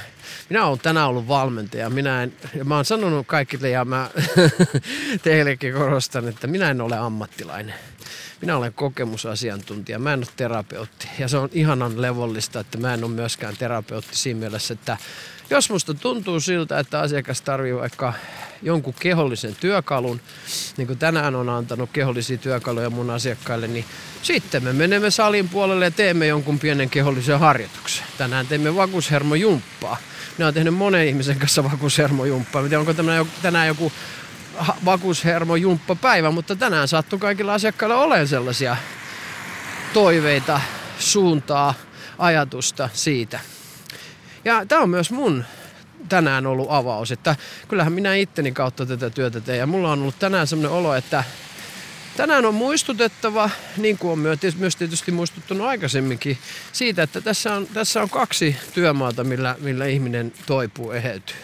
Minä 0.50 0.65
olen 0.65 0.79
tänään 0.79 1.08
ollut 1.08 1.27
valmentaja. 1.27 1.89
Minä 1.89 2.24
en, 2.24 2.34
ja 2.56 2.65
mä 2.65 2.75
oon 2.75 2.86
sanonut 2.86 3.27
kaikille 3.27 3.70
ja 3.70 3.86
mä 3.86 4.10
teillekin 5.24 5.74
korostan, 5.74 6.27
että 6.27 6.48
minä 6.48 6.70
en 6.70 6.82
ole 6.82 6.98
ammattilainen. 6.98 7.75
Minä 8.41 8.58
olen 8.58 8.74
kokemusasiantuntija, 8.74 10.00
mä 10.00 10.13
en 10.13 10.20
ole 10.20 10.27
terapeutti. 10.36 11.08
Ja 11.20 11.27
se 11.27 11.38
on 11.38 11.50
ihanan 11.51 12.01
levollista, 12.01 12.60
että 12.60 12.77
mä 12.77 12.94
en 12.94 13.03
ole 13.03 13.12
myöskään 13.12 13.58
terapeutti 13.58 14.15
siinä 14.15 14.39
mielessä, 14.39 14.74
että 14.74 14.98
jos 15.50 15.70
musta 15.70 15.94
tuntuu 15.94 16.39
siltä, 16.39 16.79
että 16.79 17.00
asiakas 17.00 17.41
tarvii 17.41 17.75
vaikka 17.75 18.13
jonkun 18.62 18.94
kehollisen 19.00 19.56
työkalun, 19.56 20.22
niin 20.77 20.88
kuin 20.88 21.00
tänään 21.00 21.36
on 21.36 21.50
antanut 21.50 21.89
kehollisia 21.94 22.38
työkaluja 22.38 22.89
mun 22.89 23.10
asiakkaille, 23.10 23.68
niin 23.68 23.86
sitten 24.22 24.63
me 24.63 24.74
menemme 24.74 25.12
salin 25.12 25.50
puolelle 25.50 25.86
ja 25.86 25.91
teemme 25.91 26.27
jonkun 26.27 26.60
pienen 26.60 26.89
kehollisen 26.89 27.39
harjoituksen. 27.39 28.06
Tänään 28.18 28.48
teemme 28.48 28.75
vakuushermojumppaa. 28.75 29.98
Minä 30.39 30.46
olen 30.46 30.53
tehnyt 30.53 30.74
monen 30.74 31.08
ihmisen 31.08 31.39
kanssa 31.39 31.63
vakuushermojumppaa. 31.63 32.62
Mä 32.62 32.67
tiedän, 32.69 32.81
onko 32.81 33.31
tänään 33.41 33.67
joku 33.67 33.91
vakuushermojumppapäivä, 34.86 36.31
mutta 36.31 36.55
tänään 36.55 36.88
sattuu 36.88 37.19
kaikilla 37.19 37.53
asiakkailla 37.53 37.96
olemaan 37.96 38.27
sellaisia 38.27 38.77
toiveita, 39.93 40.62
suuntaa, 41.00 41.74
ajatusta 42.17 42.89
siitä. 42.93 43.39
Ja 44.46 44.65
tämä 44.65 44.81
on 44.81 44.89
myös 44.89 45.12
mun 45.12 45.46
tänään 46.10 46.48
ollut 46.48 46.67
avaus, 46.69 47.12
että 47.12 47.36
kyllähän 47.67 47.93
minä 47.93 48.15
itteni 48.15 48.51
kautta 48.51 48.86
tätä 48.86 49.10
työtä 49.10 49.41
teen 49.41 49.60
ja 49.60 49.67
mulla 49.67 49.91
on 49.91 50.01
ollut 50.01 50.19
tänään 50.19 50.48
sellainen 50.48 50.77
olo, 50.77 50.96
että 50.96 51.24
tänään 52.18 52.46
on 52.46 52.54
muistutettava, 52.54 53.50
niin 53.78 53.98
kuin 53.98 54.12
on 54.12 54.20
myös 54.58 54.75
tietysti 54.75 55.12
muistuttanut 55.12 55.68
aikaisemminkin, 55.68 56.38
siitä, 56.72 57.04
että 57.04 57.22
tässä 57.22 57.54
on, 57.54 57.68
tässä 57.68 58.01
on 58.01 58.10
kaksi 58.10 58.56
työmaata, 58.74 59.24
millä, 59.24 59.56
millä 59.60 59.86
ihminen 59.86 60.34
toipuu, 60.46 60.92
eheytyy. 60.92 61.36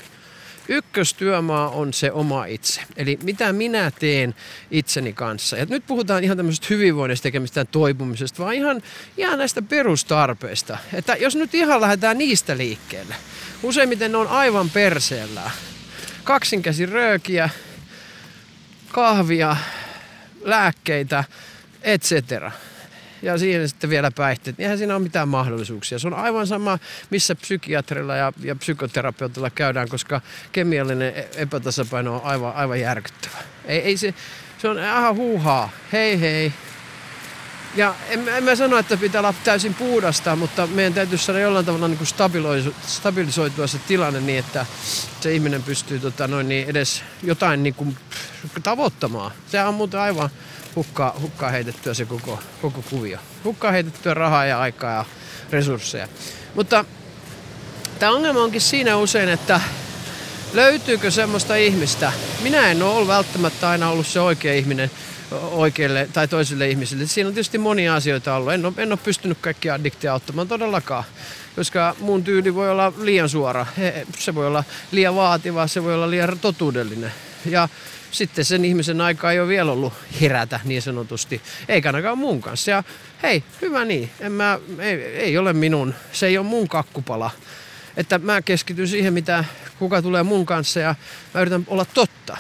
Ykköstyömaa 0.68 1.70
on 1.70 1.94
se 1.94 2.12
oma 2.12 2.46
itse. 2.46 2.82
Eli 2.96 3.20
mitä 3.24 3.54
minä 3.54 3.92
teen 4.00 4.36
itseni 4.72 5.14
kanssa. 5.14 5.58
Ja 5.58 5.66
nyt 5.66 5.84
puhutaan 5.88 6.24
ihan 6.24 6.38
tämmöisestä 6.38 6.68
hyvinvoinnista 6.70 7.24
tekemistä 7.24 7.66
toipumisesta, 7.66 8.44
vaan 8.44 8.56
ihan, 8.56 8.82
ihan 9.18 9.38
näistä 9.38 9.62
perustarpeista. 9.62 10.78
Että 10.94 11.16
jos 11.16 11.36
nyt 11.36 11.56
ihan 11.56 11.82
lähdetään 11.82 12.18
niistä 12.18 12.58
liikkeelle. 12.58 13.16
Useimmiten 13.64 14.12
ne 14.12 14.18
on 14.18 14.28
aivan 14.28 14.70
perseellä. 14.70 15.52
Kaksinkäsi 16.24 16.86
röökiä, 16.86 17.50
kahvia, 18.92 19.58
lääkkeitä, 20.46 21.24
etc 21.84 22.52
ja 23.26 23.38
siihen 23.38 23.70
sitten 23.70 23.90
vielä 23.90 24.12
päihteet, 24.12 24.58
niin 24.58 24.64
eihän 24.64 24.78
siinä 24.78 24.96
ole 24.96 25.04
mitään 25.04 25.28
mahdollisuuksia. 25.28 26.00
Se 26.00 26.08
on 26.08 26.14
aivan 26.14 26.48
sama, 26.48 26.80
missä 27.10 27.36
psykiatrilla 27.36 28.16
ja, 28.16 28.34
ja 28.40 28.56
psykoterapeutilla 28.56 29.50
käydään, 29.50 29.90
koska 29.90 30.22
kemiallinen 30.52 31.14
e- 31.16 31.30
epätasapaino 31.36 32.16
on 32.16 32.22
aivan, 32.24 32.56
aivan 32.56 32.80
järkyttävä. 32.80 33.38
Ei, 33.66 33.80
ei 33.80 33.98
se, 33.98 34.14
se 34.58 34.68
on 34.70 34.80
ihan 34.80 35.16
huuhaa, 35.16 35.70
hei 35.92 36.22
hei. 36.22 36.54
Ja 37.76 37.96
en, 38.10 38.30
en 38.30 38.44
mä 38.44 38.56
sano, 38.56 38.78
että 38.78 38.98
pitää 38.98 39.20
olla 39.22 39.34
täysin 39.44 39.74
puudasta, 39.74 40.36
mutta 40.36 40.68
meidän 40.68 40.94
täytyy 40.94 41.18
saada 41.18 41.40
jollain 41.40 41.66
tavalla 41.66 41.88
niin 41.88 41.98
kuin 41.98 42.08
stabilisoitua 42.88 43.68
se 43.68 43.78
tilanne 43.88 44.22
niin, 44.22 44.40
että 44.40 44.66
se 45.22 45.34
ihminen 45.34 45.64
pystyy 45.64 46.00
tota, 46.00 46.28
noin, 46.28 46.50
niin 46.50 46.70
edes 46.70 47.04
jotain 47.24 47.64
niin 47.64 47.74
kuin, 47.76 47.98
tavoittamaan. 48.64 49.32
Se 49.48 49.64
on 49.64 49.74
muuten 49.74 50.00
aivan 50.00 50.30
hukkaa, 50.76 51.16
hukkaa 51.22 51.50
heitettyä 51.50 51.94
se 51.94 52.06
koko, 52.06 52.40
koko 52.62 52.82
kuvio. 52.82 53.20
Hukkaa 53.44 53.72
heitettyä 53.72 54.14
rahaa 54.14 54.46
ja 54.46 54.60
aikaa 54.60 54.94
ja 54.94 55.06
resursseja. 55.52 56.08
Mutta 56.56 56.86
tämä 58.00 58.12
ongelma 58.12 58.44
onkin 58.44 58.62
siinä 58.62 58.98
usein, 58.98 59.30
että 59.30 59.62
löytyykö 60.54 61.12
semmoista 61.12 61.56
ihmistä. 61.56 62.12
Minä 62.42 62.72
en 62.72 62.84
ole 62.84 63.08
välttämättä 63.08 63.70
aina 63.70 63.90
ollut 63.90 64.08
se 64.08 64.20
oikea 64.20 64.54
ihminen 64.54 64.92
oikeille 65.32 66.10
tai 66.14 66.28
toisille 66.28 66.70
ihmisille. 66.70 67.06
Siinä 67.06 67.28
on 67.28 67.34
tietysti 67.34 67.58
monia 67.58 67.96
asioita 67.96 68.36
ollut. 68.36 68.54
En 68.54 68.66
ole, 68.66 68.74
en 68.78 68.92
ole 68.92 69.00
pystynyt 69.04 69.38
kaikkia 69.42 69.74
addiktia 69.74 70.14
auttamaan 70.14 70.48
todellakaan, 70.48 71.04
koska 71.56 71.96
mun 72.00 72.24
tyyli 72.24 72.56
voi 72.56 72.72
olla 72.72 72.94
liian 72.98 73.30
suora. 73.30 73.66
Se 74.20 74.36
voi 74.36 74.48
olla 74.48 74.64
liian 74.92 75.16
vaativa, 75.16 75.68
se 75.68 75.84
voi 75.84 75.94
olla 75.94 76.10
liian 76.10 76.40
totuudellinen. 76.40 77.12
Ja 77.46 77.70
sitten 78.12 78.46
sen 78.46 78.66
ihmisen 78.66 79.02
aika 79.02 79.32
ei 79.32 79.40
ole 79.40 79.48
vielä 79.48 79.72
ollut 79.72 79.94
herätä 80.22 80.60
niin 80.64 80.82
sanotusti, 80.82 81.42
eikä 81.70 81.90
ainakaan 81.90 82.18
mun 82.18 82.42
kanssa. 82.42 82.72
Ja 82.72 82.84
hei, 83.24 83.44
hyvä 83.62 83.86
niin, 83.86 84.10
en 84.20 84.32
mä, 84.32 84.60
ei, 84.80 85.04
ei 85.04 85.38
ole 85.38 85.54
minun, 85.54 85.94
se 86.12 86.28
ei 86.28 86.38
ole 86.38 86.46
mun 86.46 86.68
kakkupala. 86.68 87.32
Että 87.98 88.20
mä 88.20 88.42
keskityn 88.42 88.88
siihen, 88.88 89.14
mitä 89.14 89.46
kuka 89.80 90.02
tulee 90.02 90.24
mun 90.24 90.46
kanssa 90.46 90.80
ja 90.80 90.96
mä 91.34 91.42
yritän 91.42 91.64
olla 91.68 91.86
totta. 91.86 92.38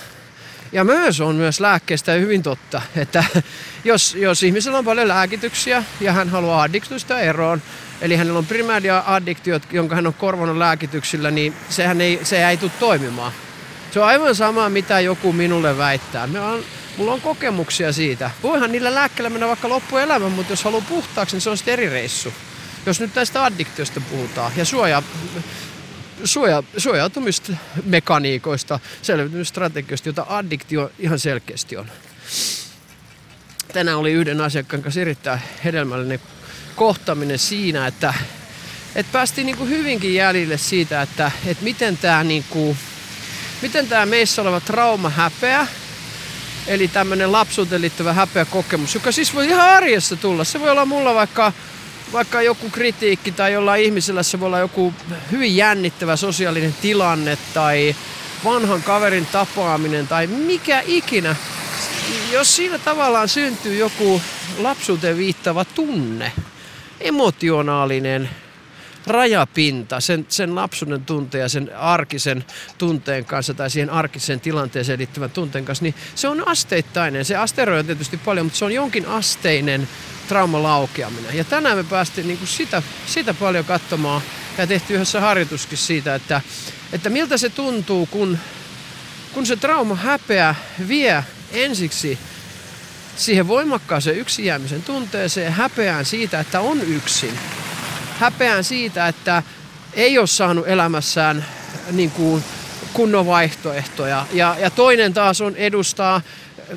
Ja 0.72 0.84
myös 0.84 1.22
on 1.22 1.36
myös 1.36 1.60
lääkkeestä 1.60 2.12
hyvin 2.12 2.44
totta, 2.44 2.82
että 2.96 3.24
jos, 3.84 4.16
jos 4.16 4.44
ihmisellä 4.44 4.78
on 4.78 4.86
paljon 4.86 5.08
lääkityksiä 5.08 5.84
ja 6.02 6.12
hän 6.12 6.30
haluaa 6.30 6.62
addiktuista 6.62 7.20
eroon, 7.20 7.62
eli 8.02 8.16
hänellä 8.16 8.40
on 8.40 8.46
primääria 8.46 9.04
addiktiot, 9.08 9.64
jonka 9.72 9.96
hän 9.96 10.08
on 10.08 10.14
korvannut 10.14 10.58
lääkityksillä, 10.58 11.32
niin 11.32 11.54
sehän 11.70 12.02
ei, 12.02 12.20
se 12.24 12.50
ei 12.50 12.58
tule 12.58 12.72
toimimaan. 12.80 13.32
Se 13.92 14.00
on 14.00 14.08
aivan 14.08 14.36
sama, 14.36 14.70
mitä 14.70 15.00
joku 15.00 15.34
minulle 15.34 15.78
väittää. 15.78 16.28
Me 16.28 16.40
on, 16.40 16.64
mulla 16.98 17.14
on 17.14 17.22
kokemuksia 17.22 17.94
siitä. 17.94 18.32
Voihan 18.44 18.72
niillä 18.72 18.96
lääkkeillä 18.96 19.30
mennä 19.30 19.48
vaikka 19.48 19.70
loppuelämän, 19.70 20.32
mutta 20.32 20.54
jos 20.54 20.64
haluaa 20.64 20.86
puhtaaksi, 20.90 21.36
niin 21.36 21.42
se 21.42 21.50
on 21.50 21.58
sitten 21.58 21.74
eri 21.74 21.90
reissu. 21.90 22.34
Jos 22.86 23.00
nyt 23.00 23.16
näistä 23.16 23.44
addiktioista 23.44 24.02
puhutaan 24.02 24.52
ja 24.56 24.66
suoja, 24.66 25.04
suoja, 26.24 26.64
suojautumismekaniikoista, 26.78 28.80
selviytymisstrategioista, 29.02 30.10
jota 30.10 30.26
addiktio 30.30 30.92
ihan 31.00 31.20
selkeästi 31.20 31.78
on. 31.78 31.92
Tänään 33.74 33.98
oli 33.98 34.12
yhden 34.12 34.42
asiakkaan 34.42 34.84
kanssa 34.84 35.02
erittäin 35.02 35.40
hedelmällinen 35.64 36.20
kohtaminen 36.76 37.40
siinä, 37.40 37.88
että, 37.88 38.14
että 38.96 39.12
päästiin 39.12 39.46
niin 39.46 39.58
kuin 39.58 39.70
hyvinkin 39.70 40.16
jäljille 40.16 40.58
siitä, 40.58 41.02
että, 41.02 41.32
että 41.46 41.64
miten 41.64 41.98
tämä 41.98 42.24
niin 42.24 42.46
kuin, 42.50 42.78
miten 43.62 43.88
tämä 43.88 44.06
meissä 44.06 44.42
oleva 44.42 44.60
trauma 44.60 45.10
häpeä, 45.10 45.68
eli 46.68 46.88
tämmöinen 46.88 47.32
lapsuuteen 47.32 47.82
liittyvä 47.82 48.14
häpeä 48.14 48.46
kokemus, 48.46 48.96
joka 48.96 49.12
siis 49.12 49.36
voi 49.36 49.48
ihan 49.48 49.70
arjessa 49.70 50.16
tulla. 50.16 50.44
Se 50.44 50.60
voi 50.60 50.70
olla 50.70 50.86
mulla 50.86 51.16
vaikka, 51.16 51.54
vaikka 52.14 52.42
joku 52.42 52.70
kritiikki 52.70 53.32
tai 53.32 53.54
jollain 53.54 53.84
ihmisellä 53.84 54.24
se 54.24 54.40
voi 54.40 54.46
olla 54.48 54.60
joku 54.60 54.94
hyvin 55.32 55.56
jännittävä 55.56 56.16
sosiaalinen 56.16 56.76
tilanne 56.82 57.38
tai 57.54 57.96
vanhan 58.44 58.84
kaverin 58.84 59.26
tapaaminen 59.26 60.08
tai 60.08 60.28
mikä 60.28 60.84
ikinä. 60.86 61.36
Jos 62.32 62.56
siinä 62.56 62.78
tavallaan 62.78 63.30
syntyy 63.30 63.76
joku 63.76 64.22
lapsuuteen 64.58 65.18
viittava 65.18 65.66
tunne, 65.66 66.32
emotionaalinen 67.02 68.30
rajapinta 69.08 70.00
sen, 70.00 70.26
sen 70.30 70.56
lapsuuden 70.56 71.06
tunteen 71.06 71.42
ja 71.42 71.50
sen 71.50 71.76
arkisen 71.76 72.46
tunteen 72.78 73.26
kanssa 73.26 73.54
tai 73.54 73.70
siihen 73.70 73.90
arkiseen 73.90 74.40
tilanteeseen 74.40 75.00
liittyvän 75.00 75.32
tunteen 75.32 75.66
kanssa, 75.66 75.84
niin 75.84 75.96
se 76.16 76.28
on 76.28 76.48
asteittainen. 76.48 77.26
Se 77.26 77.36
asteroi 77.36 77.80
on 77.80 77.86
tietysti 77.86 78.18
paljon, 78.18 78.46
mutta 78.46 78.60
se 78.60 78.66
on 78.66 78.72
jonkin 78.72 79.06
asteinen 79.06 79.88
traumalaukeaminen. 80.28 81.38
Ja 81.38 81.44
tänään 81.44 81.78
me 81.78 81.84
päästiin 81.84 82.28
niin 82.28 82.38
kuin 82.38 82.48
sitä, 82.48 82.84
sitä 83.06 83.34
paljon 83.34 83.66
katsomaan 83.66 84.22
ja 84.58 84.68
tehty 84.68 84.94
yhdessä 84.94 85.22
harjoituskin 85.22 85.78
siitä, 85.78 86.16
että, 86.16 86.42
että 86.94 87.10
miltä 87.10 87.38
se 87.38 87.50
tuntuu, 87.50 88.06
kun, 88.06 88.38
kun 89.34 89.46
se 89.46 89.56
trauma 89.56 89.96
häpeä 89.96 90.56
vie 90.88 91.24
ensiksi 91.52 92.20
siihen 93.16 93.48
voimakkaaseen 93.48 94.18
yksin 94.18 94.46
jäämisen 94.46 94.84
tunteeseen, 94.84 95.54
häpeään 95.54 96.06
siitä, 96.06 96.40
että 96.40 96.60
on 96.60 96.82
yksin 96.82 97.40
häpeään 98.20 98.64
siitä, 98.64 99.08
että 99.08 99.44
ei 99.94 100.18
ole 100.20 100.28
saanut 100.28 100.68
elämässään 100.68 101.46
niin 101.92 102.12
kuin 102.12 102.44
kunnon 102.94 103.26
vaihtoehtoja. 103.26 104.26
Ja, 104.34 104.56
ja 104.60 104.70
toinen 104.70 105.14
taas 105.14 105.42
on 105.42 105.56
edustaa 105.56 106.22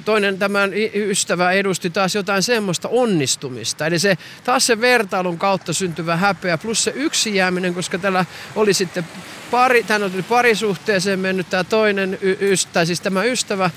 toinen 0.05 0.39
tämän 0.39 0.71
ystävä 0.95 1.53
edusti 1.53 1.91
taas 1.91 2.15
jotain 2.15 2.43
semmoista 2.43 2.89
onnistumista. 2.89 3.87
Eli 3.87 3.99
se 3.99 4.19
taas 4.45 4.67
se 4.67 4.81
vertailun 4.81 5.39
kautta 5.39 5.73
syntyvä 5.73 6.17
häpeä 6.17 6.59
plus 6.59 6.85
se 6.85 6.93
yksi 6.95 7.35
jääminen, 7.35 7.75
koska 7.75 7.99
tällä 7.99 8.25
oli 8.57 8.75
sitten 8.75 9.07
pari, 9.51 9.85
hän 9.89 10.03
oli 10.03 10.23
parisuhteeseen 10.23 11.21
mennyt 11.21 11.51
tämä 11.51 11.65
toinen, 11.65 12.19
ystä, 12.23 12.85
siis 12.85 13.01
tämä 13.01 13.25
ystävä. 13.25 13.71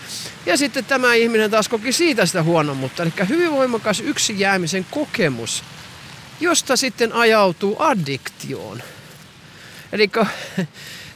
Ja 0.46 0.58
sitten 0.58 0.86
tämä 0.86 1.14
ihminen 1.14 1.52
taas 1.52 1.70
koki 1.70 1.92
siitä 1.92 2.26
sitä 2.26 2.44
huonommuutta. 2.44 3.04
Eli 3.04 3.14
hyvin 3.30 3.52
voimakas 3.52 4.00
yksi 4.00 4.40
jäämisen 4.40 4.86
kokemus 4.92 5.64
josta 6.42 6.76
sitten 6.76 7.14
ajautuu 7.14 7.76
addiktioon. 7.80 8.84
Eli 9.92 10.12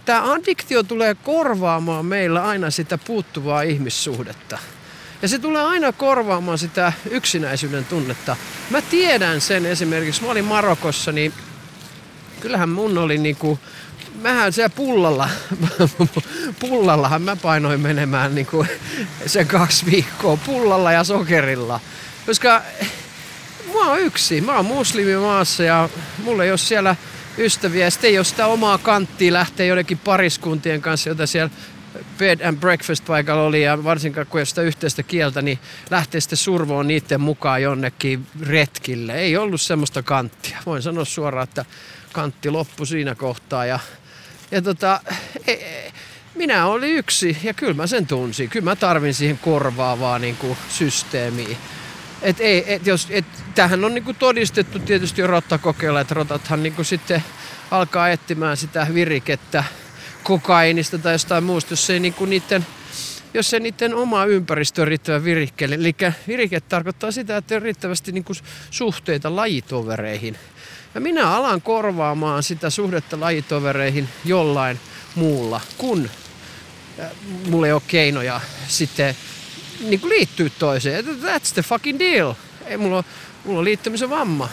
tämä 0.06 0.32
addiktio 0.32 0.84
tulee 0.84 1.16
korvaamaan 1.16 2.06
meillä 2.06 2.44
aina 2.44 2.72
sitä 2.72 2.98
puuttuvaa 2.98 3.62
ihmissuhdetta. 3.62 4.58
Ja 5.22 5.28
se 5.28 5.40
tulee 5.40 5.64
aina 5.64 5.92
korvaamaan 5.92 6.58
sitä 6.58 6.94
yksinäisyyden 7.10 7.86
tunnetta. 7.86 8.36
Mä 8.70 8.82
tiedän 8.82 9.42
sen 9.42 9.66
esimerkiksi, 9.66 10.24
mä 10.24 10.32
olin 10.32 10.46
Marokossa, 10.46 11.12
niin 11.12 11.34
kyllähän 12.40 12.70
mun 12.70 12.98
oli 12.98 13.18
niinku, 13.18 13.60
mähän 14.22 14.54
siellä 14.54 14.76
pullalla, 14.76 15.30
pullallahan 16.60 17.22
mä 17.22 17.36
painoin 17.36 17.80
menemään 17.80 18.36
niinku 18.36 18.66
sen 19.26 19.48
kaksi 19.48 19.86
viikkoa 19.86 20.38
pullalla 20.38 20.92
ja 20.92 21.04
sokerilla. 21.04 21.80
Koska 22.26 22.62
mä 23.80 23.90
oon 23.90 24.00
yksi, 24.00 24.42
mä 24.42 24.56
oon 24.56 24.66
muslimimaassa 24.66 25.64
ja 25.64 25.90
mulla 26.24 26.44
ei 26.44 26.52
ole 26.52 26.58
siellä 26.58 26.96
ystäviä. 27.38 27.90
Sitten 27.90 28.10
ei 28.10 28.18
ole 28.18 28.26
sitä 28.26 28.48
omaa 28.48 28.78
kanttia 28.78 29.34
lähteä 29.34 29.66
jotenkin 29.66 29.98
pariskuntien 29.98 30.82
kanssa, 30.82 31.10
jota 31.10 31.28
siellä 31.28 31.50
bed 32.18 32.42
and 32.42 32.58
breakfast 32.58 33.06
paikalla 33.06 33.44
oli 33.44 33.64
ja 33.64 33.84
varsinkaan 33.84 34.28
kun 34.28 34.40
ei 34.40 34.46
sitä 34.46 34.62
yhteistä 34.62 35.04
kieltä, 35.04 35.42
niin 35.42 35.60
lähtee 35.90 36.22
sitten 36.22 36.38
survoon 36.38 36.88
niiden 36.88 37.22
mukaan 37.22 37.62
jonnekin 37.62 38.28
retkille. 38.42 39.16
Ei 39.16 39.38
ollut 39.38 39.62
semmoista 39.62 40.04
kanttia. 40.04 40.58
Voin 40.66 40.82
sanoa 40.82 41.06
suoraan, 41.06 41.44
että 41.44 41.66
kantti 42.14 42.50
loppui 42.50 42.88
siinä 42.88 43.16
kohtaa 43.16 43.66
ja, 43.66 43.80
ja 44.52 44.62
tota, 44.62 45.02
e, 45.48 45.52
e, 45.52 45.94
minä 46.36 46.66
olin 46.66 46.96
yksi 46.96 47.38
ja 47.44 47.54
kyllä 47.54 47.74
mä 47.74 47.88
sen 47.88 48.08
tunsin. 48.08 48.50
Kyllä 48.50 48.64
mä 48.64 48.76
tarvin 48.76 49.14
siihen 49.14 49.40
korvaavaa 49.40 50.20
niin 50.20 50.36
kuin 50.36 50.58
systeemiä. 50.70 51.58
Et 52.22 52.40
ei, 52.40 52.74
et 52.74 52.88
jos, 52.88 53.08
et, 53.10 53.26
tämähän 53.56 53.86
on 53.86 53.94
niinku 53.94 54.14
todistettu 54.14 54.80
tietysti 54.80 55.22
jo 55.22 55.28
rottakokeilla, 55.28 56.02
että 56.02 56.14
rotathan 56.14 56.64
niinku 56.64 56.84
sitten 56.84 57.24
alkaa 57.72 58.10
etsimään 58.10 58.58
sitä 58.58 58.88
virikettä 58.94 59.64
kokainista 60.24 60.98
tai 60.98 61.14
jostain 61.14 61.44
muusta, 61.44 61.74
jos 61.74 61.90
ei 61.90 62.00
niinku 62.00 62.26
niiden, 62.26 62.66
jos 63.34 63.54
ei 63.54 63.60
niiden 63.60 63.96
oma 63.96 64.26
ympäristö 64.26 64.82
on 64.82 64.88
riittävän 64.88 65.24
virikkeelle. 65.24 65.76
Eli 65.76 65.96
virike 66.28 66.60
tarkoittaa 66.60 67.12
sitä, 67.12 67.38
että 67.38 67.56
on 67.56 67.62
riittävästi 67.62 68.12
niinku 68.12 68.34
suhteita 68.72 69.36
lajitovereihin. 69.36 70.38
Ja 70.96 71.02
minä 71.02 71.30
alan 71.30 71.62
korvaamaan 71.62 72.44
sitä 72.44 72.70
suhdetta 72.70 73.20
lajitovereihin 73.20 74.10
jollain 74.26 74.80
muulla, 75.16 75.62
kun 75.78 76.10
mulla 77.50 77.68
ei 77.68 77.74
ole 77.74 77.82
keinoja 77.88 78.42
sitten 78.68 79.16
niin 79.80 80.00
kuin 80.00 80.10
liittyy 80.10 80.50
toiseen. 80.50 81.06
That's 81.06 81.54
the 81.54 81.62
fucking 81.62 82.00
deal. 82.00 82.34
Ei, 82.66 82.78
mulla, 82.78 82.98
on, 82.98 83.04
mulla 83.46 83.60
on 83.60 83.66
liittymisen 83.66 84.10
vamma. 84.10 84.50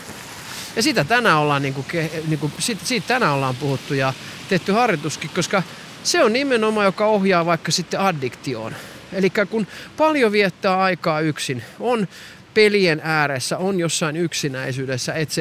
Ja 0.76 0.82
sitä 0.82 1.04
tänään 1.04 1.38
ollaan, 1.38 1.62
niin 1.62 1.74
kuin, 1.74 1.86
niin 2.26 2.38
kuin, 2.38 2.52
siitä, 2.58 2.86
siitä 2.86 3.06
tänään 3.08 3.32
ollaan 3.32 3.56
puhuttu 3.56 3.94
ja 3.94 4.12
tehty 4.48 4.72
harjoituskin, 4.72 5.30
koska 5.30 5.62
se 6.02 6.24
on 6.24 6.32
nimenomaan, 6.32 6.86
joka 6.86 7.06
ohjaa 7.06 7.46
vaikka 7.46 7.72
sitten 7.72 8.00
addiktioon. 8.00 8.74
Eli 9.12 9.32
kun 9.50 9.66
paljon 9.96 10.32
viettää 10.32 10.80
aikaa 10.80 11.20
yksin, 11.20 11.62
on 11.80 12.08
pelien 12.54 13.00
ääressä, 13.04 13.58
on 13.58 13.80
jossain 13.80 14.16
yksinäisyydessä, 14.16 15.12
etc., 15.14 15.38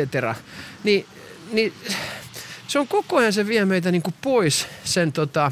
niin, 0.84 1.06
niin 1.52 1.74
se 2.68 2.80
on 2.80 2.88
koko 2.88 3.18
ajan, 3.18 3.34
se 3.34 3.48
vie 3.48 3.66
meitä 3.66 3.92
niin 3.92 4.02
kuin 4.02 4.14
pois 4.22 4.68
sen 4.84 5.12
tota, 5.12 5.52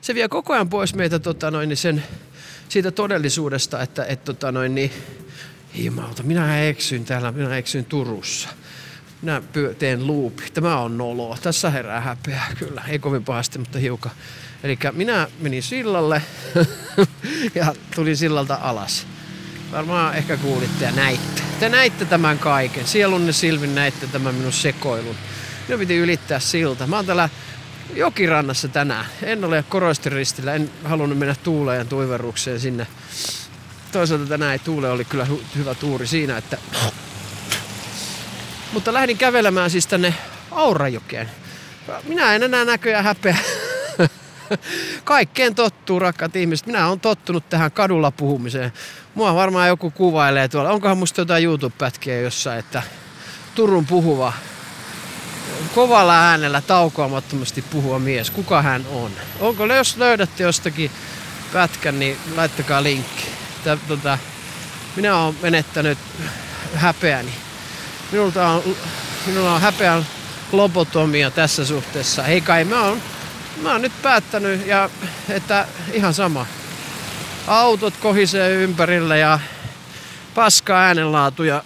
se 0.00 0.14
vie 0.14 0.28
koko 0.28 0.52
ajan 0.52 0.68
pois 0.68 0.94
meitä 0.94 1.18
tota 1.18 1.50
noin, 1.50 1.76
sen 1.76 2.04
siitä 2.68 2.90
todellisuudesta, 2.90 3.82
että 3.82 4.04
et, 4.04 4.24
tota 4.24 4.52
noin, 4.52 4.74
niin, 4.74 4.92
himalta, 5.76 6.22
minä 6.22 6.62
eksyin 6.62 7.04
täällä, 7.04 7.32
minä 7.32 7.56
eksyin 7.56 7.84
Turussa. 7.84 8.48
Minä 9.22 9.42
teen 9.78 10.06
luupi. 10.06 10.42
Tämä 10.54 10.80
on 10.80 10.98
noloa. 10.98 11.38
Tässä 11.42 11.70
herää 11.70 12.00
häpeä, 12.00 12.42
kyllä. 12.58 12.84
Ei 12.88 12.98
kovin 12.98 13.24
pahasti, 13.24 13.58
mutta 13.58 13.78
hiukan. 13.78 14.12
Eli 14.62 14.78
minä 14.92 15.28
menin 15.40 15.62
sillalle 15.62 16.22
ja 17.54 17.74
tulin 17.94 18.16
sillalta 18.16 18.58
alas. 18.62 19.06
Varmaan 19.72 20.14
ehkä 20.14 20.36
kuulitte 20.36 20.84
ja 20.84 20.92
näitte. 20.92 21.42
Te 21.60 21.68
näitte 21.68 22.04
tämän 22.04 22.38
kaiken. 22.38 22.86
Sielunne 22.86 23.32
silmin 23.32 23.74
näitte 23.74 24.06
tämän 24.06 24.34
minun 24.34 24.52
sekoilun. 24.52 25.16
Minun 25.68 25.80
piti 25.80 25.96
ylittää 25.96 26.40
silta. 26.40 26.86
Mä 26.86 26.96
oon 26.96 27.06
täällä 27.06 27.28
jokirannassa 27.94 28.68
tänään. 28.68 29.06
En 29.22 29.44
ole 29.44 29.64
korostiristillä, 29.68 30.54
en 30.54 30.70
halunnut 30.84 31.18
mennä 31.18 31.34
tuuleen 31.42 31.88
tuiverukseen 31.88 32.60
sinne. 32.60 32.86
Toisaalta 33.92 34.26
tänään 34.26 34.52
ei 34.52 34.58
tuule, 34.58 34.90
oli 34.90 35.04
kyllä 35.04 35.26
hyvä 35.56 35.74
tuuri 35.74 36.06
siinä, 36.06 36.36
että... 36.36 36.58
Mutta 38.72 38.92
lähdin 38.92 39.18
kävelemään 39.18 39.70
siis 39.70 39.86
tänne 39.86 40.14
Aurajokeen. 40.50 41.30
Minä 42.08 42.34
en 42.34 42.42
enää 42.42 42.64
näköjään 42.64 43.04
häpeä. 43.04 43.36
Kaikkeen 45.04 45.54
tottuu, 45.54 45.98
rakkaat 45.98 46.36
ihmiset. 46.36 46.66
Minä 46.66 46.88
olen 46.88 47.00
tottunut 47.00 47.48
tähän 47.48 47.72
kadulla 47.72 48.10
puhumiseen. 48.10 48.72
Mua 49.14 49.34
varmaan 49.34 49.68
joku 49.68 49.90
kuvailee 49.90 50.48
tuolla. 50.48 50.70
Onkohan 50.70 50.98
musta 50.98 51.20
jotain 51.20 51.44
YouTube-pätkiä 51.44 52.20
jossain, 52.20 52.58
että 52.58 52.82
Turun 53.54 53.86
puhuva 53.86 54.32
kovalla 55.74 56.28
äänellä 56.28 56.60
taukoamattomasti 56.60 57.62
puhua 57.62 57.98
mies. 57.98 58.30
Kuka 58.30 58.62
hän 58.62 58.86
on? 58.92 59.10
Onko, 59.40 59.66
jos 59.66 59.96
löydätte 59.96 60.42
jostakin 60.42 60.90
pätkän, 61.52 61.98
niin 61.98 62.18
laittakaa 62.36 62.82
linkki. 62.82 63.26
Tää, 63.64 63.76
tota, 63.88 64.18
minä 64.96 65.16
olen 65.16 65.36
menettänyt 65.42 65.98
häpeäni. 66.74 67.30
Minulta 68.12 68.48
on, 68.48 68.62
minulla 69.26 69.54
on 69.54 69.60
häpeän 69.60 70.06
lobotomia 70.52 71.30
tässä 71.30 71.64
suhteessa. 71.64 72.26
Ei 72.26 72.40
kai, 72.40 72.64
mä 72.64 72.82
oon, 72.82 73.02
mä 73.62 73.72
oon 73.72 73.82
nyt 73.82 74.02
päättänyt, 74.02 74.66
ja, 74.66 74.90
että 75.28 75.66
ihan 75.92 76.14
sama. 76.14 76.46
Autot 77.46 77.94
kohisee 77.96 78.50
ympärillä 78.52 79.16
ja 79.16 79.40
paska 80.34 80.78
äänenlaatu 80.78 81.42
ja 81.42 81.62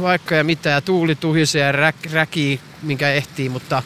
vaikka 0.00 0.34
ja 0.34 0.44
mitä 0.44 0.68
ja 0.70 0.80
tuuli 0.80 1.14
tuhisee 1.14 1.66
ja 1.66 1.72
räk, 1.72 1.96
räkii 2.12 2.60
minkä 2.82 3.12
ehtii, 3.12 3.48
mutta 3.48 3.82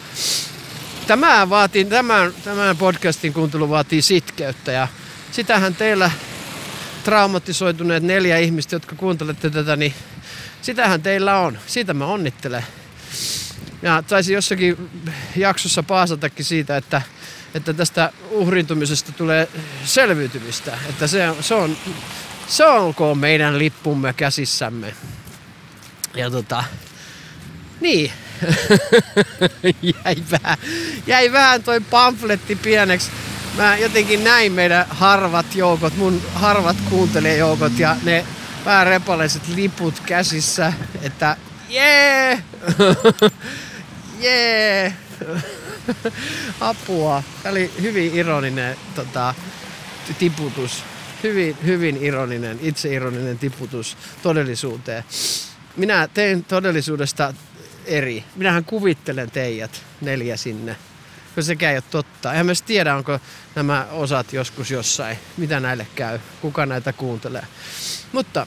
tämä 1.07 1.49
vaatii, 1.51 1.85
tämän, 1.85 2.33
tämän 2.45 2.77
podcastin 2.77 3.33
kuuntelu 3.33 3.71
vaatii 3.71 4.03
sitkeyttä 4.03 4.73
ja 4.73 4.89
sitähän 5.33 5.75
teillä 5.75 6.11
traumatisoituneet 7.05 8.03
neljä 8.03 8.39
ihmistä, 8.39 8.77
jotka 8.77 8.97
kuuntelette 8.97 9.51
tätä, 9.51 9.77
niin 9.77 9.95
sitähän 10.63 11.03
teillä 11.03 11.39
on. 11.39 11.59
Siitä 11.67 11.95
mä 11.95 12.07
onnittelen. 12.07 12.67
Ja 13.83 14.03
taisin 14.03 14.35
jossakin 14.35 14.91
jaksossa 15.37 15.83
paasatakin 15.83 16.45
siitä, 16.45 16.77
että, 16.77 17.03
että 17.55 17.73
tästä 17.73 18.13
uhrintumisesta 18.31 19.13
tulee 19.13 19.49
selviytymistä. 19.85 20.79
Että 20.89 21.07
se, 21.07 21.29
se 21.41 21.55
on, 21.55 21.77
se 22.49 22.67
olkoon 22.67 23.19
meidän 23.19 23.59
lippumme 23.59 24.13
käsissämme. 24.13 24.95
Ja 26.15 26.31
tota, 26.31 26.65
niin, 27.81 28.13
jäi, 30.05 30.17
vähän, 30.31 30.59
jäi 31.07 31.33
vähän 31.33 31.63
toi 31.63 31.81
pamfletti 31.81 32.57
pieneksi. 32.57 33.11
Mä 33.57 33.77
jotenkin 33.77 34.25
näin 34.25 34.53
meidän 34.53 34.87
harvat 34.91 35.55
joukot, 35.55 35.97
mun 35.97 36.23
harvat 36.35 36.77
kuuntelijajoukot 36.91 37.79
ja 37.79 37.97
ne 38.03 38.27
vähän 38.65 38.87
repaleiset 38.87 39.49
liput 39.49 40.01
käsissä, 40.07 40.73
että 41.03 41.37
jee, 41.69 42.43
jee, 44.21 44.93
apua. 46.61 47.23
Tämä 47.43 47.51
oli 47.51 47.71
hyvin 47.83 48.15
ironinen 48.15 48.77
tota, 48.95 49.35
tiputus. 50.19 50.85
Hyvin, 51.23 51.57
hyvin 51.65 51.97
ironinen, 51.97 52.59
itseironinen 52.63 53.39
tiputus 53.39 53.97
todellisuuteen. 54.23 55.05
Minä 55.77 56.09
tein 56.15 56.45
todellisuudesta 56.45 57.35
eri. 57.87 58.25
Minähän 58.37 58.65
kuvittelen 58.65 59.31
teidät 59.31 59.83
neljä 60.01 60.37
sinne, 60.37 60.77
kun 61.35 61.43
sekään 61.43 61.73
ei 61.73 61.77
ole 61.77 61.85
totta. 61.91 62.33
Eihän 62.33 62.47
myös 62.47 62.63
tiedä, 62.63 62.97
onko 62.97 63.19
nämä 63.55 63.87
osat 63.91 64.33
joskus 64.33 64.71
jossain, 64.71 65.19
mitä 65.37 65.61
näille 65.61 65.87
käy, 65.95 66.19
kuka 66.41 66.67
näitä 66.67 66.93
kuuntelee. 66.93 67.47
Mutta 68.13 68.47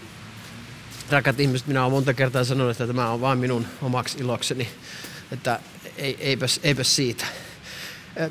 rakat 1.10 1.40
ihmiset, 1.40 1.68
minä 1.68 1.82
olen 1.82 1.92
monta 1.92 2.14
kertaa 2.14 2.44
sanonut, 2.44 2.72
että 2.72 2.88
tämä 2.88 3.10
on 3.10 3.22
vain 3.22 3.40
minun 3.40 3.68
omaksi 3.82 4.18
ilokseni, 4.18 4.70
että 5.32 5.60
ei, 5.98 6.18
eipäs, 6.20 6.60
eipäs 6.64 6.96
siitä. 6.96 7.26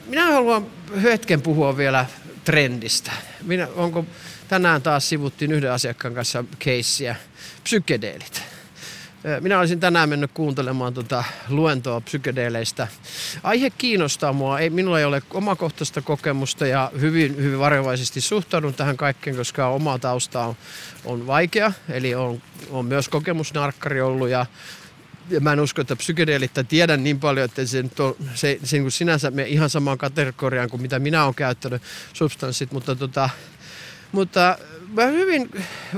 Minä 0.07 0.27
haluan 0.27 0.67
hetken 1.03 1.43
puhua 1.43 1.77
vielä 1.77 2.07
trendistä. 2.45 3.13
Minä, 3.43 3.69
onko, 3.75 4.05
tänään 4.49 4.83
taas 4.83 5.09
sivuttiin 5.09 5.53
yhden 5.53 5.73
asiakkaan 5.73 6.15
kanssa 6.15 6.45
keissiä, 6.59 7.17
psykedeelit. 7.65 8.43
Minä 9.41 9.59
olisin 9.59 9.81
tänään 9.81 10.09
mennyt 10.09 10.31
kuuntelemaan 10.35 10.95
tuota 10.95 11.25
luentoa 11.49 12.01
psykedeleistä. 12.01 12.89
Aihe 13.43 13.71
kiinnostaa 13.71 14.33
mua. 14.33 14.59
Ei, 14.59 14.71
minulla 14.71 14.99
ei 14.99 15.05
ole 15.05 15.23
omakohtaista 15.31 16.03
kokemusta 16.03 16.67
ja 16.67 16.91
hyvin, 17.01 17.37
hyvin 17.37 17.59
varovaisesti 17.59 18.21
suhtaudun 18.21 18.75
tähän 18.75 18.97
kaikkeen, 18.97 19.37
koska 19.37 19.69
oma 19.69 19.99
tausta 19.99 20.45
on, 20.45 20.57
on 21.05 21.27
vaikea. 21.27 21.73
Eli 21.89 22.15
on, 22.15 22.43
on 22.71 22.87
myös 22.87 23.09
kokemusnarkkari 23.09 24.01
ollut 24.01 24.29
ja 24.29 24.47
ja 25.31 25.41
mä 25.41 25.53
en 25.53 25.61
usko, 25.61 25.81
että 25.81 25.97
psykedeelit, 25.97 26.51
tiedän 26.69 27.05
niin 27.05 27.21
paljon, 27.21 27.45
että 27.45 27.67
se, 27.67 27.83
to, 27.83 28.17
se, 28.35 28.59
se 28.65 28.79
niin 28.79 28.91
sinänsä 28.91 29.31
me 29.31 29.43
ihan 29.43 29.71
samaan 29.71 29.99
kategoriaan 29.99 30.71
kuin 30.71 30.83
mitä 30.83 30.99
minä 30.99 31.25
olen 31.25 31.35
käyttänyt 31.35 31.83
substanssit, 32.13 32.73
mutta 32.73 32.97
tota, 32.97 33.31
mutta 34.13 34.59
mä 34.93 35.07
hyvin 35.07 35.51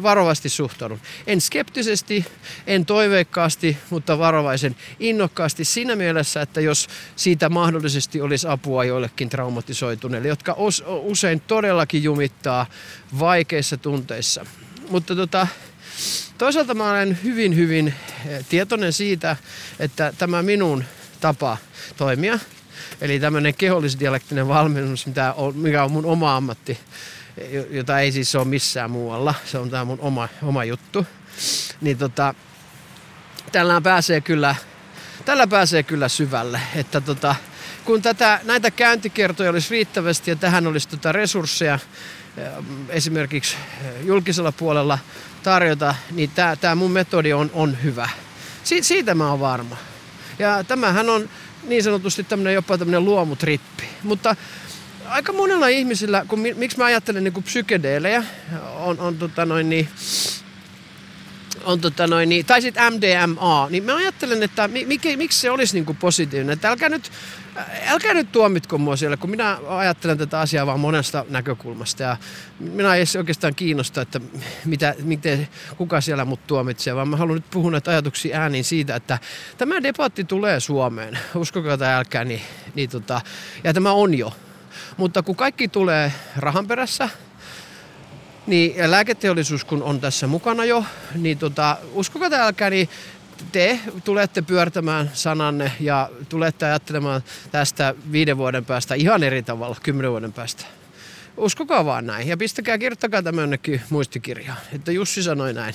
varovasti 0.02 0.48
suhtaudun. 0.48 1.00
En 1.26 1.40
skeptisesti, 1.40 2.26
en 2.66 2.86
toiveikkaasti, 2.86 3.76
mutta 3.90 4.18
varovaisen 4.18 4.76
innokkaasti 5.00 5.64
siinä 5.64 5.96
mielessä, 5.96 6.42
että 6.42 6.60
jos 6.60 6.88
siitä 7.16 7.48
mahdollisesti 7.48 8.20
olisi 8.20 8.48
apua 8.48 8.84
joillekin 8.84 9.28
traumatisoituneille, 9.28 10.28
jotka 10.28 10.56
usein 10.86 11.40
todellakin 11.40 12.02
jumittaa 12.02 12.66
vaikeissa 13.18 13.76
tunteissa. 13.76 14.46
Mutta 14.90 15.16
tota, 15.16 15.46
toisaalta 16.38 16.74
mä 16.74 16.90
olen 16.90 17.18
hyvin, 17.24 17.56
hyvin 17.56 17.94
eh, 18.26 18.46
tietoinen 18.48 18.92
siitä, 18.92 19.36
että 19.78 20.12
tämä 20.18 20.42
minun 20.42 20.84
tapa 21.20 21.56
toimia, 21.96 22.38
eli 23.00 23.20
tämmöinen 23.20 23.54
kehollisdialektinen 23.54 24.48
valmennus, 24.48 25.06
mikä 25.54 25.84
on 25.84 25.92
mun 25.92 26.04
oma 26.04 26.36
ammatti, 26.36 26.78
jota 27.70 28.00
ei 28.00 28.12
siis 28.12 28.34
ole 28.34 28.44
missään 28.44 28.90
muualla. 28.90 29.34
Se 29.44 29.58
on 29.58 29.70
tämä 29.70 29.84
mun 29.84 30.00
oma, 30.00 30.28
oma 30.42 30.64
juttu. 30.64 31.06
Niin 31.80 31.98
tota, 31.98 32.34
tällä 33.52 33.80
pääsee 33.80 34.20
kyllä, 34.20 34.54
tällä 35.24 35.46
pääsee 35.46 35.82
kyllä 35.82 36.08
syvälle. 36.08 36.60
Että 36.74 37.00
tota, 37.00 37.34
kun 37.84 38.02
tätä, 38.02 38.40
näitä 38.44 38.70
käyntikertoja 38.70 39.50
olisi 39.50 39.70
riittävästi 39.70 40.30
ja 40.30 40.36
tähän 40.36 40.66
olisi 40.66 40.88
tota 40.88 41.12
resursseja 41.12 41.74
eh, 41.74 42.48
esimerkiksi 42.88 43.56
eh, 43.84 44.06
julkisella 44.06 44.52
puolella 44.52 44.98
tarjota, 45.42 45.94
niin 46.10 46.30
tämä, 46.60 46.74
mun 46.74 46.90
metodi 46.90 47.32
on, 47.32 47.50
on 47.54 47.82
hyvä. 47.82 48.08
Si, 48.64 48.82
siitä 48.82 49.14
mä 49.14 49.30
oon 49.30 49.40
varma. 49.40 49.76
Ja 50.38 50.64
tämähän 50.64 51.10
on 51.10 51.28
niin 51.62 51.82
sanotusti 51.82 52.24
tämmönen, 52.24 52.54
jopa 52.54 52.78
tämmöinen 52.78 53.04
luomutrippi. 53.04 53.84
Mutta 54.02 54.36
aika 55.10 55.32
monella 55.32 55.68
ihmisillä, 55.68 56.24
kun, 56.28 56.40
miksi 56.54 56.78
mä 56.78 56.84
ajattelen 56.84 57.24
niin 57.24 57.42
psykedeelejä, 57.42 58.24
on, 58.76 59.00
on 59.00 59.18
tota 59.18 59.46
noin 59.46 59.70
niin, 59.70 59.88
on 61.64 61.80
tota 61.80 62.06
noin, 62.06 62.28
niin, 62.28 62.46
tai 62.46 62.62
sitten 62.62 62.92
MDMA, 62.92 63.66
niin 63.70 63.84
mä 63.84 63.96
ajattelen, 63.96 64.42
että 64.42 64.68
mikä, 64.68 65.16
miksi 65.16 65.40
se 65.40 65.50
olisi 65.50 65.74
niin 65.74 65.84
kuin 65.84 65.96
positiivinen. 65.96 66.52
Että 66.52 66.68
älkää 66.68 66.88
nyt, 66.88 67.10
älkää 67.86 68.14
nyt 68.14 68.32
tuomitko 68.32 68.78
mua 68.78 68.96
siellä, 68.96 69.16
kun 69.16 69.30
minä 69.30 69.58
ajattelen 69.68 70.18
tätä 70.18 70.40
asiaa 70.40 70.66
vaan 70.66 70.80
monesta 70.80 71.24
näkökulmasta. 71.28 72.02
Ja 72.02 72.16
minä 72.60 72.94
ei 72.94 73.04
oikeastaan 73.18 73.54
kiinnosta, 73.54 74.02
että 74.02 74.20
mitä, 74.64 74.94
miten, 75.02 75.48
kuka 75.76 76.00
siellä 76.00 76.24
mut 76.24 76.46
tuomitsee, 76.46 76.94
vaan 76.94 77.08
mä 77.08 77.16
haluan 77.16 77.34
nyt 77.34 77.50
puhua 77.50 77.70
näitä 77.70 77.90
ajatuksia 77.90 78.40
ääniin 78.40 78.64
siitä, 78.64 78.94
että 78.96 79.18
tämä 79.58 79.82
debatti 79.82 80.24
tulee 80.24 80.60
Suomeen. 80.60 81.18
Uskokaa 81.34 81.78
tai 81.78 81.94
älkää, 81.94 82.24
niin, 82.24 82.42
niin 82.74 82.90
tota, 82.90 83.20
ja 83.64 83.74
tämä 83.74 83.92
on 83.92 84.14
jo 84.14 84.32
mutta 84.96 85.22
kun 85.22 85.36
kaikki 85.36 85.68
tulee 85.68 86.12
rahan 86.36 86.66
perässä, 86.66 87.08
niin 88.46 88.90
lääketeollisuus 88.90 89.64
kun 89.64 89.82
on 89.82 90.00
tässä 90.00 90.26
mukana 90.26 90.64
jo, 90.64 90.84
niin 91.14 91.38
tota, 91.38 91.76
uskokaa 91.92 92.28
älkää, 92.32 92.70
niin 92.70 92.88
te 93.52 93.80
tulette 94.04 94.42
pyörtämään 94.42 95.10
sananne 95.14 95.72
ja 95.80 96.10
tulette 96.28 96.66
ajattelemaan 96.66 97.22
tästä 97.50 97.94
viiden 98.12 98.36
vuoden 98.38 98.64
päästä 98.64 98.94
ihan 98.94 99.22
eri 99.22 99.42
tavalla, 99.42 99.76
kymmenen 99.82 100.10
vuoden 100.10 100.32
päästä. 100.32 100.64
Uskokaa 101.36 101.84
vaan 101.84 102.06
näin 102.06 102.28
ja 102.28 102.36
pistäkää, 102.36 102.78
kirjoittakaa 102.78 103.22
tämä 103.22 103.40
jonnekin 103.40 103.82
muistikirjaan, 103.90 104.58
että 104.72 104.92
Jussi 104.92 105.22
sanoi 105.22 105.52
näin 105.54 105.74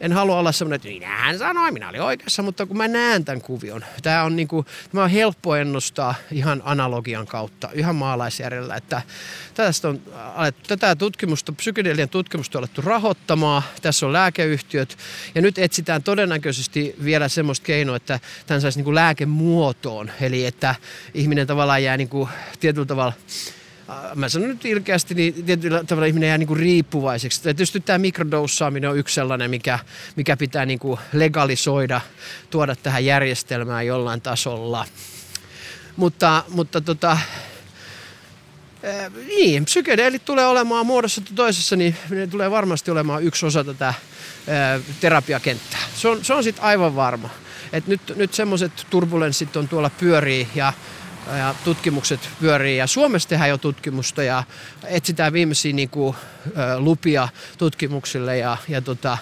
en 0.00 0.12
halua 0.12 0.38
olla 0.38 0.52
semmoinen, 0.52 0.76
että 0.76 0.88
minähän 0.88 1.38
sanoin, 1.38 1.74
minä 1.74 1.88
olin 1.88 2.02
oikeassa, 2.02 2.42
mutta 2.42 2.66
kun 2.66 2.76
mä 2.76 2.88
näen 2.88 3.24
tämän 3.24 3.40
kuvion, 3.40 3.84
tämä 4.02 4.22
on, 4.22 4.36
niin 4.36 4.48
kuin, 4.48 4.66
tämä 4.92 5.04
on 5.04 5.10
helppo 5.10 5.56
ennustaa 5.56 6.14
ihan 6.32 6.62
analogian 6.64 7.26
kautta, 7.26 7.68
ihan 7.74 7.96
maalaisjärjellä, 7.96 8.76
että 8.76 9.02
tästä 9.54 9.88
on 9.88 10.00
alettu, 10.34 10.62
tätä 10.68 10.96
tutkimusta, 10.96 11.52
psykedelian 11.52 12.08
tutkimusta 12.08 12.58
on 12.58 12.60
alettu 12.60 12.82
rahoittamaan, 12.82 13.62
tässä 13.82 14.06
on 14.06 14.12
lääkeyhtiöt, 14.12 14.98
ja 15.34 15.42
nyt 15.42 15.58
etsitään 15.58 16.02
todennäköisesti 16.02 16.94
vielä 17.04 17.28
semmoista 17.28 17.66
keinoa, 17.66 17.96
että 17.96 18.20
tämän 18.46 18.60
saisi 18.60 18.78
niin 18.78 18.84
kuin 18.84 18.94
lääkemuotoon, 18.94 20.10
eli 20.20 20.46
että 20.46 20.74
ihminen 21.14 21.46
tavallaan 21.46 21.82
jää 21.82 21.96
niin 21.96 22.08
kuin 22.08 22.28
tietyllä 22.60 22.86
tavalla 22.86 23.12
Äh, 23.12 23.63
mä 24.14 24.28
sanon 24.28 24.48
nyt 24.48 24.64
ilkeästi, 24.64 25.14
niin 25.14 25.44
tietyllä 25.44 25.84
tavalla 25.84 26.06
ihminen 26.06 26.28
jää 26.28 26.38
niinku 26.38 26.54
riippuvaiseksi. 26.54 27.42
Tietysti 27.42 27.80
tämä 27.80 27.98
mikrodoussaaminen 27.98 28.90
on 28.90 28.98
yksi 28.98 29.14
sellainen, 29.14 29.50
mikä, 29.50 29.78
mikä 30.16 30.36
pitää 30.36 30.66
niinku 30.66 30.98
legalisoida, 31.12 32.00
tuoda 32.50 32.76
tähän 32.76 33.04
järjestelmään 33.04 33.86
jollain 33.86 34.20
tasolla. 34.20 34.86
Mutta, 35.96 36.44
mutta 36.48 36.80
tota, 36.80 37.12
äh, 37.12 37.26
niin, 39.26 39.64
psykedeelit 39.64 40.24
tulee 40.24 40.46
olemaan 40.46 40.86
muodossa 40.86 41.22
toisessa, 41.34 41.76
niin 41.76 41.96
ne 42.10 42.26
tulee 42.26 42.50
varmasti 42.50 42.90
olemaan 42.90 43.22
yksi 43.22 43.46
osa 43.46 43.64
tätä 43.64 43.88
äh, 43.88 43.96
terapiakenttää. 45.00 45.80
Se 45.96 46.08
on, 46.08 46.24
se 46.24 46.34
on 46.34 46.44
sitten 46.44 46.64
aivan 46.64 46.96
varma. 46.96 47.30
Et 47.72 47.86
nyt, 47.86 48.00
nyt 48.16 48.34
semmoiset 48.34 48.86
turbulenssit 48.90 49.56
on 49.56 49.68
tuolla 49.68 49.90
pyörii 49.90 50.48
ja 50.54 50.72
ja 51.38 51.54
tutkimukset 51.64 52.28
pyörii. 52.40 52.76
Ja 52.76 52.86
Suomessa 52.86 53.28
tehdään 53.28 53.50
jo 53.50 53.58
tutkimusta 53.58 54.22
ja 54.22 54.44
etsitään 54.86 55.32
viimeisiä 55.32 55.72
niin 55.72 55.90
kuin, 55.90 56.16
lupia 56.78 57.28
tutkimuksille 57.58 58.38
ja, 58.38 58.56
ja 58.68 58.80
tota, 58.80 59.18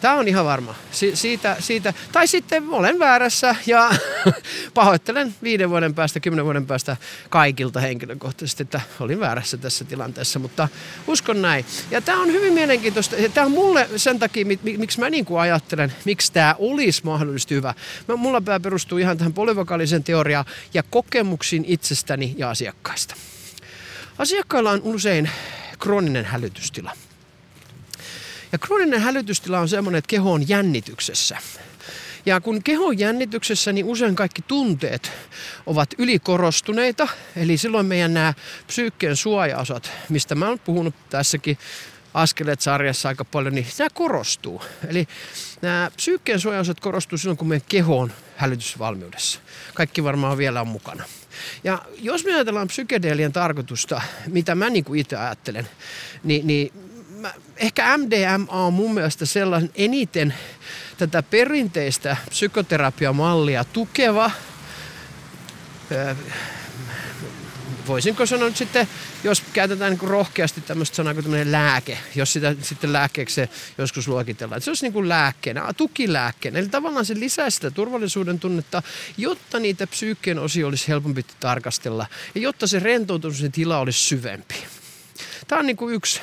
Tämä 0.00 0.14
on 0.14 0.28
ihan 0.28 0.44
varma. 0.44 0.74
Si- 0.92 1.16
siitä, 1.16 1.56
siitä. 1.58 1.94
Tai 2.12 2.26
sitten 2.26 2.68
olen 2.68 2.98
väärässä 2.98 3.56
ja 3.66 3.90
pahoittelen 4.74 5.34
viiden 5.42 5.70
vuoden 5.70 5.94
päästä, 5.94 6.20
kymmenen 6.20 6.44
vuoden 6.44 6.66
päästä 6.66 6.96
kaikilta 7.28 7.80
henkilökohtaisesti, 7.80 8.62
että 8.62 8.80
olin 9.00 9.20
väärässä 9.20 9.56
tässä 9.56 9.84
tilanteessa, 9.84 10.38
mutta 10.38 10.68
uskon 11.06 11.42
näin. 11.42 11.64
Ja 11.90 12.00
tämä 12.00 12.22
on 12.22 12.28
hyvin 12.28 12.52
mielenkiintoista. 12.52 13.16
Tämä 13.34 13.44
on 13.44 13.52
mulle 13.52 13.88
sen 13.96 14.18
takia, 14.18 14.46
miksi 14.62 15.00
mä 15.00 15.10
niin 15.10 15.24
kuin 15.24 15.40
ajattelen, 15.40 15.92
miksi 16.04 16.32
tämä 16.32 16.54
olisi 16.58 17.04
mahdollisesti 17.04 17.54
hyvä. 17.54 17.74
Mä, 18.08 18.16
mulla 18.16 18.40
pää 18.40 18.60
perustuu 18.60 18.98
ihan 18.98 19.18
tähän 19.18 19.32
polyvokaalisen 19.32 20.04
teoriaan 20.04 20.44
ja 20.74 20.82
kokemuksiin 20.90 21.64
itsestäni 21.66 22.34
ja 22.38 22.50
asiakkaista. 22.50 23.14
Asiakkailla 24.20 24.70
on 24.70 24.80
usein 24.82 25.30
krooninen 25.78 26.24
hälytystila. 26.24 26.92
Ja 28.52 28.58
krooninen 28.58 29.00
hälytystila 29.00 29.60
on 29.60 29.68
semmoinen, 29.68 29.98
että 29.98 30.08
keho 30.08 30.32
on 30.32 30.48
jännityksessä. 30.48 31.36
Ja 32.26 32.40
kun 32.40 32.62
keho 32.62 32.86
on 32.86 32.98
jännityksessä, 32.98 33.72
niin 33.72 33.86
usein 33.86 34.16
kaikki 34.16 34.42
tunteet 34.42 35.12
ovat 35.66 35.94
ylikorostuneita. 35.98 37.08
Eli 37.36 37.56
silloin 37.56 37.86
meidän 37.86 38.14
nämä 38.14 38.34
psyykkeen 38.66 39.16
suojaosat, 39.16 39.90
mistä 40.08 40.34
mä 40.34 40.48
oon 40.48 40.58
puhunut 40.58 40.94
tässäkin 41.10 41.58
Askeleet-sarjassa 42.14 43.08
aika 43.08 43.24
paljon, 43.24 43.54
niin 43.54 43.66
nämä 43.78 43.88
korostuu. 43.94 44.62
Eli 44.88 45.08
nämä 45.62 45.90
psyykkeen 45.96 46.40
suojaosat 46.40 46.80
korostuu 46.80 47.18
silloin, 47.18 47.38
kun 47.38 47.48
meidän 47.48 47.66
keho 47.68 47.98
on 47.98 48.12
hälytysvalmiudessa. 48.36 49.40
Kaikki 49.74 50.04
varmaan 50.04 50.38
vielä 50.38 50.60
on 50.60 50.68
mukana. 50.68 51.04
Ja 51.64 51.82
jos 51.98 52.24
me 52.24 52.34
ajatellaan 52.34 52.68
psykedeelien 52.68 53.32
tarkoitusta, 53.32 54.02
mitä 54.26 54.54
mä 54.54 54.70
niin 54.70 54.84
itse 54.96 55.16
ajattelen, 55.16 55.68
niin, 56.24 56.46
niin 56.46 56.72
mä, 57.16 57.32
ehkä 57.56 57.98
MDMA 57.98 58.66
on 58.66 58.72
mun 58.72 58.94
mielestä 58.94 59.26
sellainen 59.26 59.70
eniten 59.74 60.34
tätä 60.98 61.22
perinteistä 61.22 62.16
psykoterapiamallia 62.30 63.64
tukeva. 63.64 64.30
Voisinko 67.90 68.26
sanoa 68.26 68.48
nyt 68.48 68.56
sitten, 68.56 68.88
jos 69.24 69.42
käytetään 69.52 69.92
niin 69.92 70.10
rohkeasti 70.10 70.60
tämmöistä 70.60 70.96
sanaa 70.96 71.14
kuin 71.14 71.24
tämmöinen 71.24 71.52
lääke, 71.52 71.98
jos 72.14 72.32
sitä 72.32 72.54
sitten 72.62 72.92
lääkkeeksi 72.92 73.40
joskus 73.78 74.08
luokitellaan. 74.08 74.56
Että 74.56 74.64
se 74.64 74.70
olisi 74.70 74.84
niin 74.84 74.92
kuin 74.92 75.08
lääkkeenä, 75.08 75.72
tukilääkkeenä. 75.76 76.58
Eli 76.58 76.68
tavallaan 76.68 77.04
se 77.04 77.14
lisää 77.14 77.50
sitä 77.50 77.70
turvallisuuden 77.70 78.40
tunnetta, 78.40 78.82
jotta 79.16 79.58
niitä 79.58 79.86
psyykkeen 79.86 80.38
osia 80.38 80.66
olisi 80.66 80.88
helpompi 80.88 81.26
tarkastella 81.40 82.06
ja 82.34 82.40
jotta 82.40 82.66
se 82.66 82.78
rentoutumisen 82.78 83.52
tila 83.52 83.78
olisi 83.78 84.00
syvempi. 84.00 84.54
Tämä 85.48 85.60
on 85.60 85.66
niin 85.66 85.76
kuin 85.76 85.94
yksi 85.94 86.20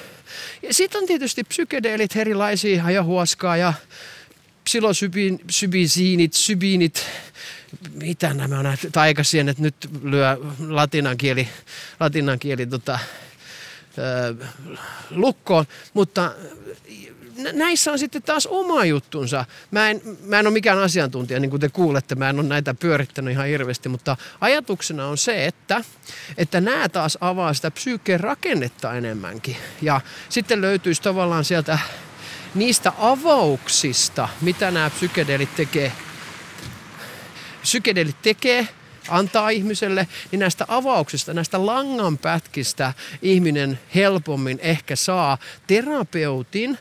ja 0.62 0.74
sitten 0.74 1.02
on 1.02 1.08
tietysti 1.08 1.44
psykedeelit 1.44 2.16
erilaisia, 2.16 2.86
ajahuaskaa 2.86 3.58
ja 3.58 3.74
psilosybisiinit, 4.64 6.34
sybiinit, 6.34 7.06
mitä 7.94 8.34
nämä 8.34 8.60
on, 8.60 8.66
taikasienet 8.92 9.60
nyt 9.60 9.76
lyö 10.04 10.38
latinan 10.68 11.18
kieli, 11.18 11.48
latinan 12.00 12.40
kieli 12.40 12.66
tota, 12.66 13.00
ö, 13.98 14.36
lukkoon, 15.10 15.66
mutta 15.94 16.32
näissä 17.54 17.92
on 17.92 18.00
sitten 18.00 18.24
taas 18.24 18.48
oma 18.48 18.86
juttunsa. 18.86 19.46
Mä 19.72 19.90
en, 19.90 20.02
mä 20.24 20.40
en 20.40 20.48
ole 20.48 20.54
mikään 20.54 20.80
asiantuntija, 20.80 21.40
niin 21.40 21.50
kuin 21.50 21.62
te 21.62 21.70
kuulette, 21.70 22.16
mä 22.16 22.30
en 22.30 22.40
ole 22.40 22.48
näitä 22.48 22.74
pyörittänyt 22.74 23.32
ihan 23.32 23.48
hirveästi, 23.48 23.90
mutta 23.90 24.18
ajatuksena 24.42 25.08
on 25.08 25.18
se, 25.18 25.46
että, 25.46 25.84
että 26.38 26.62
nämä 26.62 26.90
taas 26.90 27.18
avaa 27.22 27.54
sitä 27.54 27.72
psyykkeen 27.72 28.20
rakennetta 28.20 28.94
enemmänkin. 28.94 29.58
Ja 29.82 30.02
sitten 30.30 30.62
löytyisi 30.62 31.02
tavallaan 31.02 31.46
sieltä 31.46 31.80
niistä 32.56 32.94
avauksista, 32.98 34.30
mitä 34.42 34.72
nämä 34.72 34.90
psykedeelit 34.90 35.56
tekee. 35.56 35.92
Psykedeelit 37.68 38.22
tekee, 38.22 38.68
antaa 39.10 39.50
ihmiselle, 39.50 40.08
niin 40.32 40.40
näistä 40.40 40.66
avauksista, 40.68 41.34
näistä 41.34 41.66
langanpätkistä 41.66 42.94
ihminen 43.22 43.80
helpommin 43.96 44.60
ehkä 44.62 44.96
saa 44.96 45.38
terapeutin, 45.68 46.78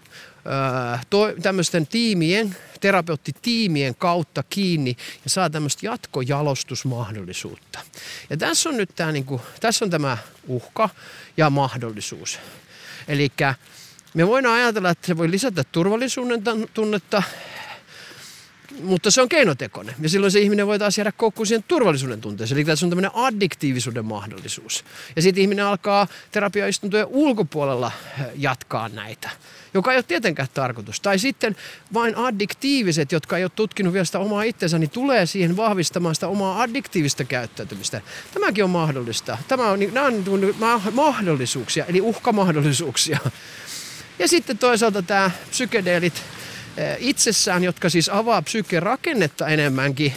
tämmöisten 1.43 1.87
tiimien, 1.87 2.57
terapeuttitiimien 2.81 3.95
kautta 3.95 4.45
kiinni 4.51 4.97
ja 5.25 5.31
saa 5.31 5.51
tämmöistä 5.51 5.87
jatkojalostusmahdollisuutta. 5.87 7.79
Ja 8.31 8.37
tässä 8.37 8.69
on 8.69 8.77
nyt 8.77 8.91
tämä, 8.97 9.13
niin 9.13 9.25
kuin, 9.25 9.43
tässä 9.61 9.85
on 9.85 9.91
tämä 9.91 10.19
uhka 10.47 10.89
ja 11.37 11.51
mahdollisuus. 11.51 12.39
Eli 13.09 13.33
me 14.15 14.27
voidaan 14.27 14.55
ajatella, 14.55 14.91
että 14.91 15.07
se 15.07 15.17
voi 15.17 15.31
lisätä 15.31 15.65
turvallisuuden 15.73 16.43
tunnetta, 16.75 17.23
mutta 18.83 19.11
se 19.11 19.23
on 19.23 19.29
keinotekoinen. 19.29 19.95
Ja 20.01 20.09
silloin 20.09 20.33
se 20.33 20.41
ihminen 20.41 20.67
voi 20.67 20.79
taas 20.79 20.99
jäädä 20.99 21.13
koukkuun 21.13 21.47
siihen 21.47 21.65
turvallisuuden 21.69 22.21
tunteeseen. 22.21 22.59
Eli 22.59 22.65
tässä 22.65 22.87
on 22.87 22.91
tämmöinen 22.91 23.11
addiktiivisuuden 23.15 24.05
mahdollisuus. 24.05 24.85
Ja 25.17 25.23
sitten 25.23 25.43
ihminen 25.43 25.65
alkaa 25.65 26.07
terapiaistuntojen 26.31 27.07
ulkopuolella 27.07 27.93
eh, 28.21 28.27
jatkaa 28.37 28.89
näitä, 28.89 29.31
joka 29.75 29.93
ei 29.93 29.97
ole 29.97 30.03
tietenkään 30.03 30.49
tarkoitus. 30.55 31.01
Tai 31.01 31.19
sitten 31.19 31.57
vain 31.95 32.17
addiktiiviset, 32.17 33.13
jotka 33.13 33.39
ei 33.39 33.45
ole 33.45 33.51
tutkinut 33.55 33.93
vielä 33.93 34.05
sitä 34.05 34.19
omaa 34.19 34.43
itsensä, 34.43 34.79
niin 34.79 34.91
tulee 34.91 35.27
siihen 35.27 35.57
vahvistamaan 35.57 36.15
sitä 36.15 36.29
omaa 36.29 36.63
addiktiivista 36.63 37.25
käyttäytymistä. 37.25 38.01
Tämäkin 38.35 38.65
on 38.65 38.71
mahdollista. 38.71 39.39
Tämä 39.49 39.71
on, 39.71 39.81
nämä 39.93 40.75
on 40.75 40.83
mahdollisuuksia, 40.93 41.85
eli 41.85 42.01
uhkamahdollisuuksia. 42.01 43.19
Ja 44.19 44.29
sitten 44.29 44.59
toisaalta 44.59 45.03
tämä 45.03 45.31
psykedeelit 45.51 46.23
itsessään, 46.99 47.65
jotka 47.65 47.89
siis 47.89 48.09
avaa 48.09 48.43
psykerakennetta 48.43 49.49
enemmänkin, 49.49 50.13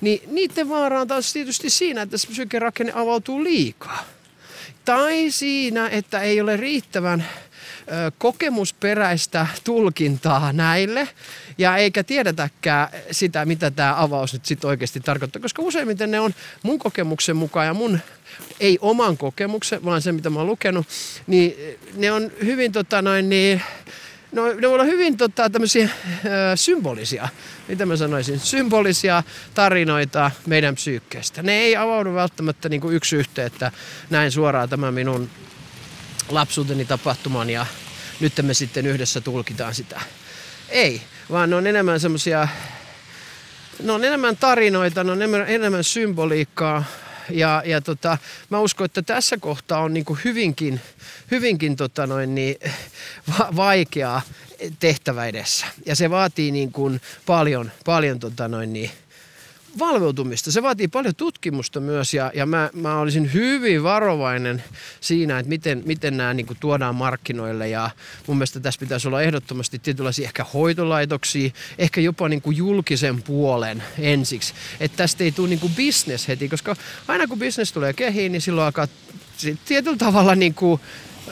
niin 0.00 0.22
niiden 0.26 0.68
vaara 0.68 1.00
on 1.00 1.08
taas 1.08 1.32
tietysti 1.32 1.70
siinä, 1.70 2.02
että 2.02 2.18
se 2.18 2.28
psykerakenne 2.28 2.92
avautuu 2.94 3.44
liikaa. 3.44 4.04
Tai 4.84 5.30
siinä, 5.30 5.88
että 5.88 6.20
ei 6.20 6.40
ole 6.40 6.56
riittävän 6.56 7.24
kokemusperäistä 8.18 9.46
tulkintaa 9.64 10.52
näille 10.52 11.08
ja 11.58 11.76
eikä 11.76 12.04
tiedetäkään 12.04 12.88
sitä, 13.10 13.44
mitä 13.44 13.70
tämä 13.70 13.94
avaus 14.02 14.32
nyt 14.32 14.46
sitten 14.46 14.68
oikeasti 14.68 15.00
tarkoittaa, 15.00 15.42
koska 15.42 15.62
useimmiten 15.62 16.10
ne 16.10 16.20
on 16.20 16.34
mun 16.62 16.78
kokemuksen 16.78 17.36
mukaan 17.36 17.66
ja 17.66 17.74
mun 17.74 17.98
ei 18.60 18.78
oman 18.80 19.16
kokemuksen, 19.16 19.84
vaan 19.84 20.02
se 20.02 20.12
mitä 20.12 20.30
mä 20.30 20.38
oon 20.38 20.46
lukenut, 20.46 20.86
niin 21.26 21.78
ne 21.94 22.12
on 22.12 22.32
hyvin 22.44 22.72
tota 22.72 23.02
noin 23.02 23.28
niin, 23.28 23.62
No, 24.32 24.46
ne 24.46 24.62
voi 24.62 24.74
olla 24.74 24.84
hyvin 24.84 25.16
tota, 25.16 25.50
tämmöisiä 25.50 25.88
ö, 26.24 26.56
symbolisia, 26.56 27.28
mitä 27.68 27.86
mä 27.86 27.96
sanoisin, 27.96 28.40
symbolisia 28.40 29.22
tarinoita 29.54 30.30
meidän 30.46 30.74
psyykkeestä. 30.74 31.42
Ne 31.42 31.52
ei 31.52 31.76
avaudu 31.76 32.14
välttämättä 32.14 32.68
niin 32.68 32.80
kuin 32.80 32.96
yksi 32.96 33.16
yhteen, 33.16 33.46
että 33.46 33.72
näin 34.10 34.32
suoraan 34.32 34.68
tämä 34.68 34.90
minun 34.90 35.30
lapsuuteni 36.28 36.84
tapahtuman 36.84 37.50
ja 37.50 37.66
nyt 38.20 38.32
me 38.42 38.54
sitten 38.54 38.86
yhdessä 38.86 39.20
tulkitaan 39.20 39.74
sitä. 39.74 40.00
Ei, 40.68 41.02
vaan 41.30 41.50
ne 41.50 41.56
on 41.56 41.66
enemmän 41.66 42.00
semmoisia, 42.00 42.48
ne 43.82 43.92
on 43.92 44.04
enemmän 44.04 44.36
tarinoita, 44.36 45.04
ne 45.04 45.12
on 45.12 45.22
enemmän, 45.22 45.48
enemmän 45.48 45.84
symboliikkaa. 45.84 46.84
Ja, 47.30 47.62
ja 47.66 47.80
tota, 47.80 48.18
mä 48.50 48.58
uskon, 48.58 48.84
että 48.84 49.02
tässä 49.02 49.36
kohtaa 49.36 49.80
on 49.80 49.94
niin 49.94 50.04
hyvinkin, 50.24 50.80
hyvinkin 51.30 51.76
tota 51.76 52.06
noin 52.06 52.34
niin, 52.34 52.56
va- 53.38 53.56
vaikeaa 53.56 54.22
tehtävä 54.80 55.26
edessä. 55.26 55.66
Ja 55.86 55.96
se 55.96 56.10
vaatii 56.10 56.50
niin 56.50 56.72
kuin 56.72 57.00
paljon, 57.26 57.70
paljon 57.84 58.18
tota 58.20 58.48
noin 58.48 58.72
niin, 58.72 58.90
valveutumista. 59.78 60.52
Se 60.52 60.62
vaatii 60.62 60.88
paljon 60.88 61.14
tutkimusta 61.14 61.80
myös 61.80 62.14
ja, 62.14 62.30
ja 62.34 62.46
mä, 62.46 62.70
mä 62.72 62.98
olisin 62.98 63.32
hyvin 63.32 63.82
varovainen 63.82 64.64
siinä, 65.00 65.38
että 65.38 65.48
miten, 65.48 65.82
miten 65.86 66.16
nämä 66.16 66.34
niin 66.34 66.46
tuodaan 66.60 66.94
markkinoille 66.94 67.68
ja 67.68 67.90
mun 68.26 68.36
mielestä 68.36 68.60
tässä 68.60 68.80
pitäisi 68.80 69.08
olla 69.08 69.22
ehdottomasti 69.22 69.78
tietynlaisia 69.78 70.24
ehkä 70.24 70.46
hoitolaitoksia, 70.54 71.50
ehkä 71.78 72.00
jopa 72.00 72.28
niin 72.28 72.42
julkisen 72.46 73.22
puolen 73.22 73.82
ensiksi. 73.98 74.54
Että 74.80 74.96
tästä 74.96 75.24
ei 75.24 75.32
tule 75.32 75.48
niin 75.48 75.74
business 75.76 76.28
heti, 76.28 76.48
koska 76.48 76.76
aina 77.08 77.26
kun 77.26 77.38
business 77.38 77.72
tulee 77.72 77.92
kehiin, 77.92 78.32
niin 78.32 78.42
silloin 78.42 78.64
alkaa 78.64 78.88
tietyllä 79.64 79.96
tavalla 79.96 80.34
niin 80.34 80.54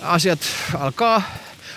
asiat 0.03 0.41
alkaa 0.79 1.23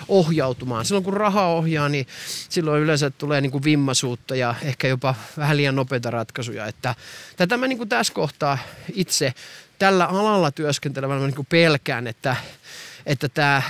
ohjautumaan. 0.08 0.86
Silloin 0.86 1.04
kun 1.04 1.13
raha 1.13 1.46
ohjaa, 1.46 1.89
niin 1.89 2.08
silloin 2.50 2.82
yleensä 2.82 3.10
tulee 3.10 3.42
niin 3.42 3.52
kuin 3.52 3.63
vimmasuutta 3.63 4.36
ja 4.36 4.56
ehkä 4.62 4.88
jopa 4.88 5.16
vähän 5.38 5.58
liian 5.58 5.76
nopeita 5.76 6.12
ratkaisuja. 6.12 6.66
Että 6.66 6.96
tätä 7.38 7.58
mä 7.58 7.68
niin 7.68 7.78
kuin 7.78 7.89
tässä 7.89 8.13
kohtaa 8.13 8.58
itse 8.94 9.34
tällä 9.80 10.06
alalla 10.06 10.52
työskentelevänä 10.52 11.26
niin 11.26 11.36
kuin 11.36 11.48
pelkään, 11.50 12.08
että, 12.08 12.36
että 13.06 13.30
tämä 13.30 13.62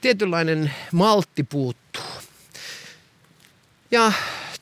tietynlainen 0.00 0.74
maltti 0.92 1.42
puuttuu. 1.42 2.02
Ja 3.90 4.12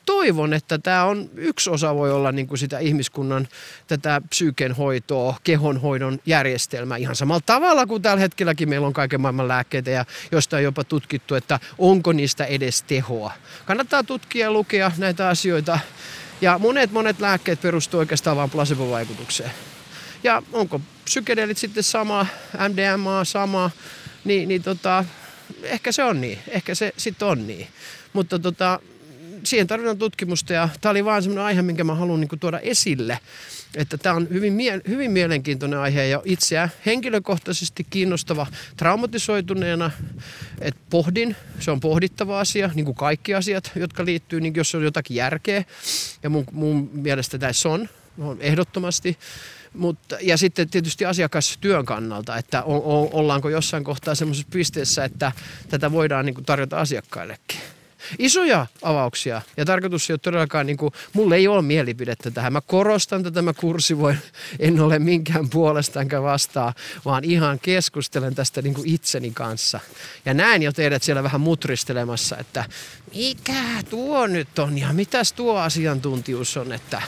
toivon, 0.05 0.53
että 0.53 0.77
tämä 0.77 1.03
on 1.03 1.29
yksi 1.35 1.69
osa 1.69 1.95
voi 1.95 2.11
olla 2.11 2.31
niin 2.31 2.47
kuin 2.47 2.57
sitä 2.57 2.79
ihmiskunnan 2.79 3.47
tätä 3.87 4.21
psyyken 4.29 4.71
hoitoa, 4.71 5.37
kehonhoidon 5.43 6.19
järjestelmää 6.25 6.97
ihan 6.97 7.15
samalla 7.15 7.41
tavalla 7.45 7.85
kuin 7.85 8.01
tällä 8.01 8.19
hetkelläkin 8.19 8.69
meillä 8.69 8.87
on 8.87 8.93
kaiken 8.93 9.21
maailman 9.21 9.47
lääkkeitä 9.47 9.91
ja 9.91 10.05
josta 10.31 10.55
on 10.55 10.63
jopa 10.63 10.83
tutkittu, 10.83 11.35
että 11.35 11.59
onko 11.77 12.13
niistä 12.13 12.45
edes 12.45 12.83
tehoa. 12.83 13.31
Kannattaa 13.65 14.03
tutkia 14.03 14.45
ja 14.45 14.51
lukea 14.51 14.91
näitä 14.97 15.27
asioita 15.27 15.79
ja 16.41 16.59
monet 16.59 16.91
monet 16.91 17.19
lääkkeet 17.19 17.61
perustuvat 17.61 17.99
oikeastaan 17.99 18.37
vain 18.37 18.49
placebo-vaikutukseen. 18.49 19.51
Ja 20.23 20.43
onko 20.53 20.81
psykedeelit 21.05 21.57
sitten 21.57 21.83
sama, 21.83 22.27
MDMA 22.69 23.23
sama, 23.23 23.71
niin, 24.25 24.49
niin 24.49 24.63
tota, 24.63 25.05
ehkä 25.63 25.91
se 25.91 26.03
on 26.03 26.21
niin, 26.21 26.39
ehkä 26.47 26.75
se 26.75 26.93
sitten 26.97 27.27
on 27.27 27.47
niin. 27.47 27.67
Mutta 28.13 28.39
tota, 28.39 28.79
siihen 29.45 29.67
tarvitaan 29.67 29.97
tutkimusta 29.97 30.53
ja 30.53 30.69
tämä 30.81 30.91
oli 30.91 31.05
vaan 31.05 31.23
semmoinen 31.23 31.45
aihe, 31.45 31.61
minkä 31.61 31.83
mä 31.83 31.95
haluan 31.95 32.19
niin 32.19 32.39
tuoda 32.39 32.59
esille. 32.59 33.19
Että 33.75 33.97
tämä 33.97 34.15
on 34.15 34.27
hyvin, 34.29 34.53
mie- 34.53 34.81
hyvin 34.87 35.11
mielenkiintoinen 35.11 35.79
aihe 35.79 36.05
ja 36.05 36.21
itseä 36.25 36.69
henkilökohtaisesti 36.85 37.87
kiinnostava 37.89 38.47
traumatisoituneena, 38.77 39.91
että 40.61 40.81
pohdin, 40.89 41.35
se 41.59 41.71
on 41.71 41.79
pohdittava 41.79 42.39
asia, 42.39 42.69
niin 42.75 42.85
kuin 42.85 42.95
kaikki 42.95 43.35
asiat, 43.35 43.71
jotka 43.75 44.05
liittyy, 44.05 44.41
niin 44.41 44.55
jos 44.55 44.75
on 44.75 44.83
jotakin 44.83 45.17
järkeä. 45.17 45.63
Ja 46.23 46.29
mun, 46.29 46.45
mun 46.51 46.89
mielestä 46.93 47.37
tässä 47.37 47.69
on, 47.69 47.89
on 48.19 48.37
ehdottomasti. 48.41 49.17
Mutta, 49.73 50.17
ja 50.21 50.37
sitten 50.37 50.69
tietysti 50.69 51.05
asiakastyön 51.05 51.85
kannalta, 51.85 52.37
että 52.37 52.63
o, 52.63 52.75
o, 52.75 53.09
ollaanko 53.13 53.49
jossain 53.49 53.83
kohtaa 53.83 54.15
semmoisessa 54.15 54.47
pisteessä, 54.51 55.03
että 55.03 55.31
tätä 55.69 55.91
voidaan 55.91 56.25
niin 56.25 56.35
kuin 56.35 56.45
tarjota 56.45 56.79
asiakkaillekin 56.79 57.74
isoja 58.19 58.67
avauksia. 58.81 59.41
Ja 59.57 59.65
tarkoitus 59.65 60.09
ei 60.09 60.13
ole 60.13 60.19
todellakaan, 60.19 60.65
niin 60.65 60.77
kuin, 60.77 60.93
mulle 61.13 61.35
ei 61.35 61.47
ole 61.47 61.61
mielipidettä 61.61 62.31
tähän. 62.31 62.53
Mä 62.53 62.61
korostan 62.61 63.23
tätä, 63.23 63.41
mä 63.41 63.53
kursivoin, 63.53 64.17
en 64.59 64.79
ole 64.79 64.99
minkään 64.99 65.49
puolesta 65.49 66.01
enkä 66.01 66.21
vastaa, 66.21 66.73
vaan 67.05 67.23
ihan 67.23 67.59
keskustelen 67.59 68.35
tästä 68.35 68.61
niin 68.61 68.73
kuin 68.73 68.89
itseni 68.89 69.31
kanssa. 69.31 69.79
Ja 70.25 70.33
näen 70.33 70.61
jo 70.61 70.71
teidät 70.73 71.03
siellä 71.03 71.23
vähän 71.23 71.41
mutristelemassa, 71.41 72.37
että 72.37 72.65
mikä 73.15 73.63
tuo 73.89 74.27
nyt 74.27 74.59
on 74.59 74.77
ja 74.77 74.93
mitäs 74.93 75.33
tuo 75.33 75.57
asiantuntijuus 75.57 76.57
on, 76.57 76.73
että 76.73 77.01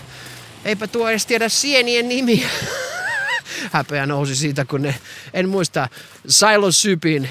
eipä 0.65 0.87
tuo 0.87 1.09
edes 1.09 1.25
tiedä 1.25 1.49
sienien 1.49 2.09
nimiä 2.09 2.49
häpeä 3.71 4.05
nousi 4.05 4.35
siitä, 4.35 4.65
kun 4.65 4.81
ne, 4.81 4.95
en 5.33 5.49
muista, 5.49 5.89
psilosypin, 6.27 7.29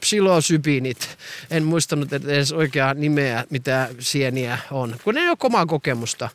psilosypinit, 0.00 1.16
en 1.50 1.64
muistanut 1.64 2.12
edes 2.12 2.52
oikeaa 2.52 2.94
nimeä, 2.94 3.44
mitä 3.50 3.88
sieniä 3.98 4.58
on, 4.70 4.96
kun 5.04 5.18
ei 5.18 5.28
ole 5.28 5.36
omaa 5.40 5.66
kokemusta. 5.66 6.28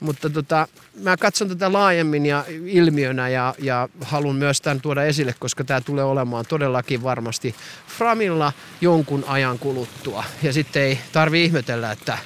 Mutta 0.00 0.30
tota, 0.30 0.68
mä 0.94 1.16
katson 1.16 1.48
tätä 1.48 1.72
laajemmin 1.72 2.26
ja 2.26 2.44
ilmiönä 2.66 3.28
ja, 3.28 3.54
ja 3.58 3.88
haluan 4.00 4.36
myös 4.36 4.60
tämän 4.60 4.80
tuoda 4.80 5.04
esille, 5.04 5.34
koska 5.38 5.64
tämä 5.64 5.80
tulee 5.80 6.04
olemaan 6.04 6.44
todellakin 6.48 7.02
varmasti 7.02 7.54
Framilla 7.98 8.52
jonkun 8.80 9.24
ajan 9.26 9.58
kuluttua. 9.58 10.24
Ja 10.42 10.52
sitten 10.52 10.82
ei 10.82 10.98
tarvi 11.12 11.44
ihmetellä, 11.44 11.92
että 11.92 12.18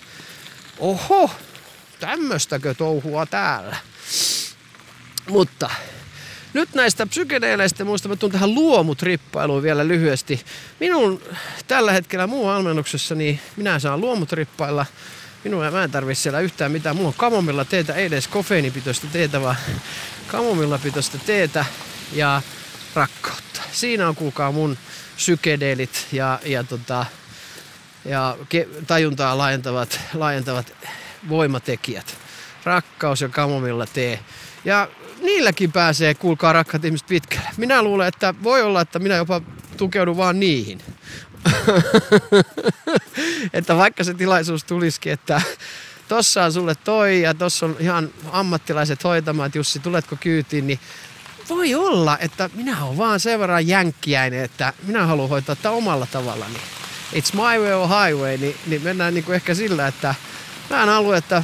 oho, 0.78 1.30
tämmöistäkö 2.00 2.74
touhua 2.74 3.26
täällä. 3.26 3.76
Mutta 5.30 5.70
nyt 6.56 6.74
näistä 6.74 7.06
psykedeeleistä 7.06 7.84
muista 7.84 8.08
mä 8.08 8.16
tuun 8.16 8.32
tähän 8.32 8.54
luomutrippailuun 8.54 9.62
vielä 9.62 9.88
lyhyesti. 9.88 10.44
Minun 10.80 11.22
tällä 11.66 11.92
hetkellä 11.92 12.26
muun 12.26 12.46
valmennuksessa, 12.46 13.14
niin 13.14 13.40
minä 13.56 13.78
saan 13.78 14.00
luomutrippailla. 14.00 14.86
Minun 15.44 15.72
mä 15.72 15.84
en 15.84 15.90
tarvitse 15.90 16.22
siellä 16.22 16.40
yhtään 16.40 16.72
mitään. 16.72 16.96
Mulla 16.96 17.08
on 17.08 17.14
kamomilla 17.16 17.64
teetä, 17.64 17.94
ei 17.94 18.06
edes 18.06 18.28
kofeiinipitoista 18.28 19.06
teetä, 19.12 19.40
vaan 19.40 19.56
kamomilla 20.26 20.78
pitoista 20.78 21.18
teetä 21.26 21.64
ja 22.12 22.42
rakkautta. 22.94 23.62
Siinä 23.72 24.08
on 24.08 24.16
kuulkaa 24.16 24.52
mun 24.52 24.78
psykedeelit 25.16 26.06
ja, 26.12 26.38
ja, 26.44 26.64
tota, 26.64 27.06
ja 28.04 28.36
ke, 28.48 28.68
tajuntaa 28.86 29.38
laajentavat, 29.38 30.00
laajentavat 30.14 30.72
voimatekijät. 31.28 32.16
Rakkaus 32.64 33.20
ja 33.20 33.28
kamomilla 33.28 33.86
tee. 33.86 34.20
Ja 34.64 34.88
niilläkin 35.22 35.72
pääsee, 35.72 36.14
kuulkaa 36.14 36.52
rakkaat 36.52 36.84
ihmiset, 36.84 37.06
pitkälle. 37.06 37.48
Minä 37.56 37.82
luulen, 37.82 38.08
että 38.08 38.34
voi 38.42 38.62
olla, 38.62 38.80
että 38.80 38.98
minä 38.98 39.16
jopa 39.16 39.40
tukeudun 39.76 40.16
vaan 40.16 40.40
niihin. 40.40 40.80
että 43.52 43.76
vaikka 43.76 44.04
se 44.04 44.14
tilaisuus 44.14 44.64
tulisikin, 44.64 45.12
että 45.12 45.42
tossa 46.08 46.44
on 46.44 46.52
sulle 46.52 46.74
toi 46.74 47.22
ja 47.22 47.34
tossa 47.34 47.66
on 47.66 47.76
ihan 47.80 48.10
ammattilaiset 48.32 49.04
hoitamaan, 49.04 49.46
että 49.46 49.58
Jussi, 49.58 49.78
tuletko 49.78 50.16
kyytiin, 50.20 50.66
niin 50.66 50.80
voi 51.48 51.74
olla, 51.74 52.18
että 52.18 52.50
minä 52.54 52.84
olen 52.84 52.98
vaan 52.98 53.20
sen 53.20 53.40
verran 53.40 53.66
jänkkiäinen, 53.66 54.44
että 54.44 54.72
minä 54.82 55.06
haluan 55.06 55.28
hoitaa 55.28 55.56
tätä 55.56 55.70
omalla 55.70 56.06
tavallani. 56.06 56.58
It's 57.12 57.34
my 57.34 57.64
way 57.64 57.72
or 57.72 57.88
highway, 57.88 58.36
niin, 58.36 58.56
niin 58.66 58.82
mennään 58.82 59.14
niin 59.14 59.24
kuin 59.24 59.34
ehkä 59.34 59.54
sillä, 59.54 59.86
että 59.86 60.14
mä 60.70 60.82
en 60.82 60.88
halua, 60.88 61.16
että 61.16 61.42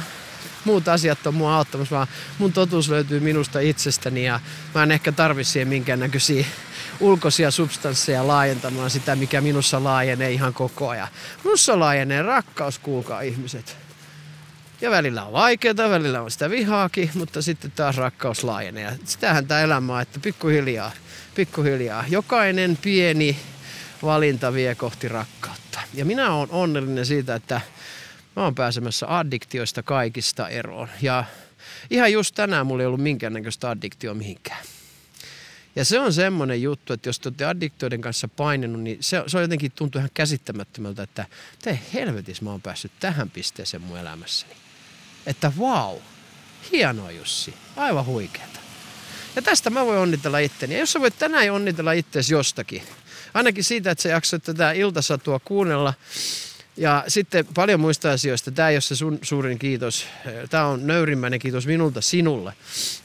muut 0.65 0.87
asiat 0.87 1.27
on 1.27 1.33
mua 1.33 1.57
auttamassa, 1.57 1.95
vaan 1.95 2.07
mun 2.37 2.53
totuus 2.53 2.89
löytyy 2.89 3.19
minusta 3.19 3.59
itsestäni 3.59 4.25
ja 4.25 4.39
mä 4.75 4.83
en 4.83 4.91
ehkä 4.91 5.11
tarvi 5.11 5.43
siihen 5.43 5.67
minkäännäköisiä 5.67 6.45
ulkoisia 6.99 7.51
substansseja 7.51 8.27
laajentamaan 8.27 8.89
sitä, 8.89 9.15
mikä 9.15 9.41
minussa 9.41 9.83
laajenee 9.83 10.31
ihan 10.31 10.53
koko 10.53 10.89
ajan. 10.89 11.07
Minussa 11.43 11.79
laajenee 11.79 12.21
rakkaus, 12.21 12.79
kuulkaa 12.79 13.21
ihmiset. 13.21 13.77
Ja 14.81 14.91
välillä 14.91 15.23
on 15.23 15.33
vaikeaa, 15.33 15.89
välillä 15.89 16.21
on 16.21 16.31
sitä 16.31 16.49
vihaakin, 16.49 17.11
mutta 17.13 17.41
sitten 17.41 17.71
taas 17.71 17.97
rakkaus 17.97 18.43
laajenee. 18.43 18.97
Sitähän 19.05 19.47
tämä 19.47 19.61
elämä 19.61 19.93
on, 19.95 20.01
että 20.01 20.19
pikkuhiljaa, 20.19 20.91
pikkuhiljaa. 21.35 22.05
Jokainen 22.09 22.77
pieni 22.81 23.39
valinta 24.03 24.53
vie 24.53 24.75
kohti 24.75 25.07
rakkautta. 25.07 25.79
Ja 25.93 26.05
minä 26.05 26.33
olen 26.33 26.51
onnellinen 26.51 27.05
siitä, 27.05 27.35
että 27.35 27.61
mä 28.35 28.43
oon 28.43 28.55
pääsemässä 28.55 29.17
addiktioista 29.17 29.83
kaikista 29.83 30.49
eroon. 30.49 30.89
Ja 31.01 31.23
ihan 31.89 32.11
just 32.11 32.35
tänään 32.35 32.67
mulla 32.67 32.83
ei 32.83 32.87
ollut 32.87 33.01
minkäännäköistä 33.01 33.69
addiktio 33.69 34.13
mihinkään. 34.13 34.65
Ja 35.75 35.85
se 35.85 35.99
on 35.99 36.13
semmoinen 36.13 36.61
juttu, 36.61 36.93
että 36.93 37.09
jos 37.09 37.19
te 37.19 37.29
olette 37.29 37.45
addiktioiden 37.45 38.01
kanssa 38.01 38.27
painenut, 38.27 38.81
niin 38.81 38.97
se, 39.01 39.23
se 39.27 39.37
on 39.37 39.43
jotenkin 39.43 39.71
tuntuu 39.71 39.99
ihan 39.99 40.09
käsittämättömältä, 40.13 41.03
että 41.03 41.25
te 41.61 41.79
helvetis 41.93 42.41
mä 42.41 42.51
oon 42.51 42.61
päässyt 42.61 42.91
tähän 42.99 43.29
pisteeseen 43.29 43.83
mun 43.83 43.97
elämässäni. 43.97 44.53
Että 45.25 45.51
vau, 45.59 45.93
wow, 45.93 46.01
hienoa 46.71 47.11
Jussi, 47.11 47.53
aivan 47.75 48.05
huikeeta. 48.05 48.59
Ja 49.35 49.41
tästä 49.41 49.69
mä 49.69 49.85
voin 49.85 49.99
onnitella 49.99 50.39
itteni. 50.39 50.73
Ja 50.73 50.79
jos 50.79 50.91
sä 50.91 50.99
voit 50.99 51.19
tänään 51.19 51.51
onnitella 51.51 51.91
itseäsi 51.91 52.33
jostakin, 52.33 52.83
ainakin 53.33 53.63
siitä, 53.63 53.91
että 53.91 54.01
sä 54.01 54.09
jaksat 54.09 54.43
tätä 54.43 54.71
iltasatua 54.71 55.39
kuunnella, 55.39 55.93
ja 56.77 57.03
sitten 57.07 57.45
paljon 57.55 57.79
muista 57.79 58.11
asioista. 58.11 58.51
Tämä 58.51 58.69
ei 58.69 58.75
ole 58.75 58.81
se 58.81 58.95
sun 58.95 59.19
suurin 59.21 59.59
kiitos. 59.59 60.07
Tämä 60.49 60.65
on 60.65 60.87
nöyrimmäinen 60.87 61.39
kiitos 61.39 61.67
minulta 61.67 62.01
sinulle. 62.01 62.53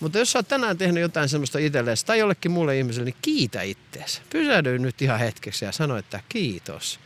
Mutta 0.00 0.18
jos 0.18 0.32
sä 0.32 0.38
oot 0.38 0.48
tänään 0.48 0.78
tehnyt 0.78 1.02
jotain 1.02 1.28
semmoista 1.28 1.58
itsellesi 1.58 2.06
tai 2.06 2.18
jollekin 2.18 2.50
muulle 2.50 2.78
ihmiselle, 2.78 3.04
niin 3.04 3.16
kiitä 3.22 3.62
ittees. 3.62 4.22
Pysähdy 4.30 4.78
nyt 4.78 5.02
ihan 5.02 5.18
hetkeksi 5.18 5.64
ja 5.64 5.72
sano, 5.72 5.96
että 5.96 6.20
kiitos. 6.28 7.00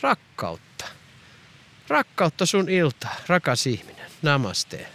Rakkautta. 0.00 0.84
Rakkautta 1.88 2.46
sun 2.46 2.68
ilta, 2.68 3.08
rakas 3.26 3.66
ihminen. 3.66 4.06
Namaste. 4.22 4.86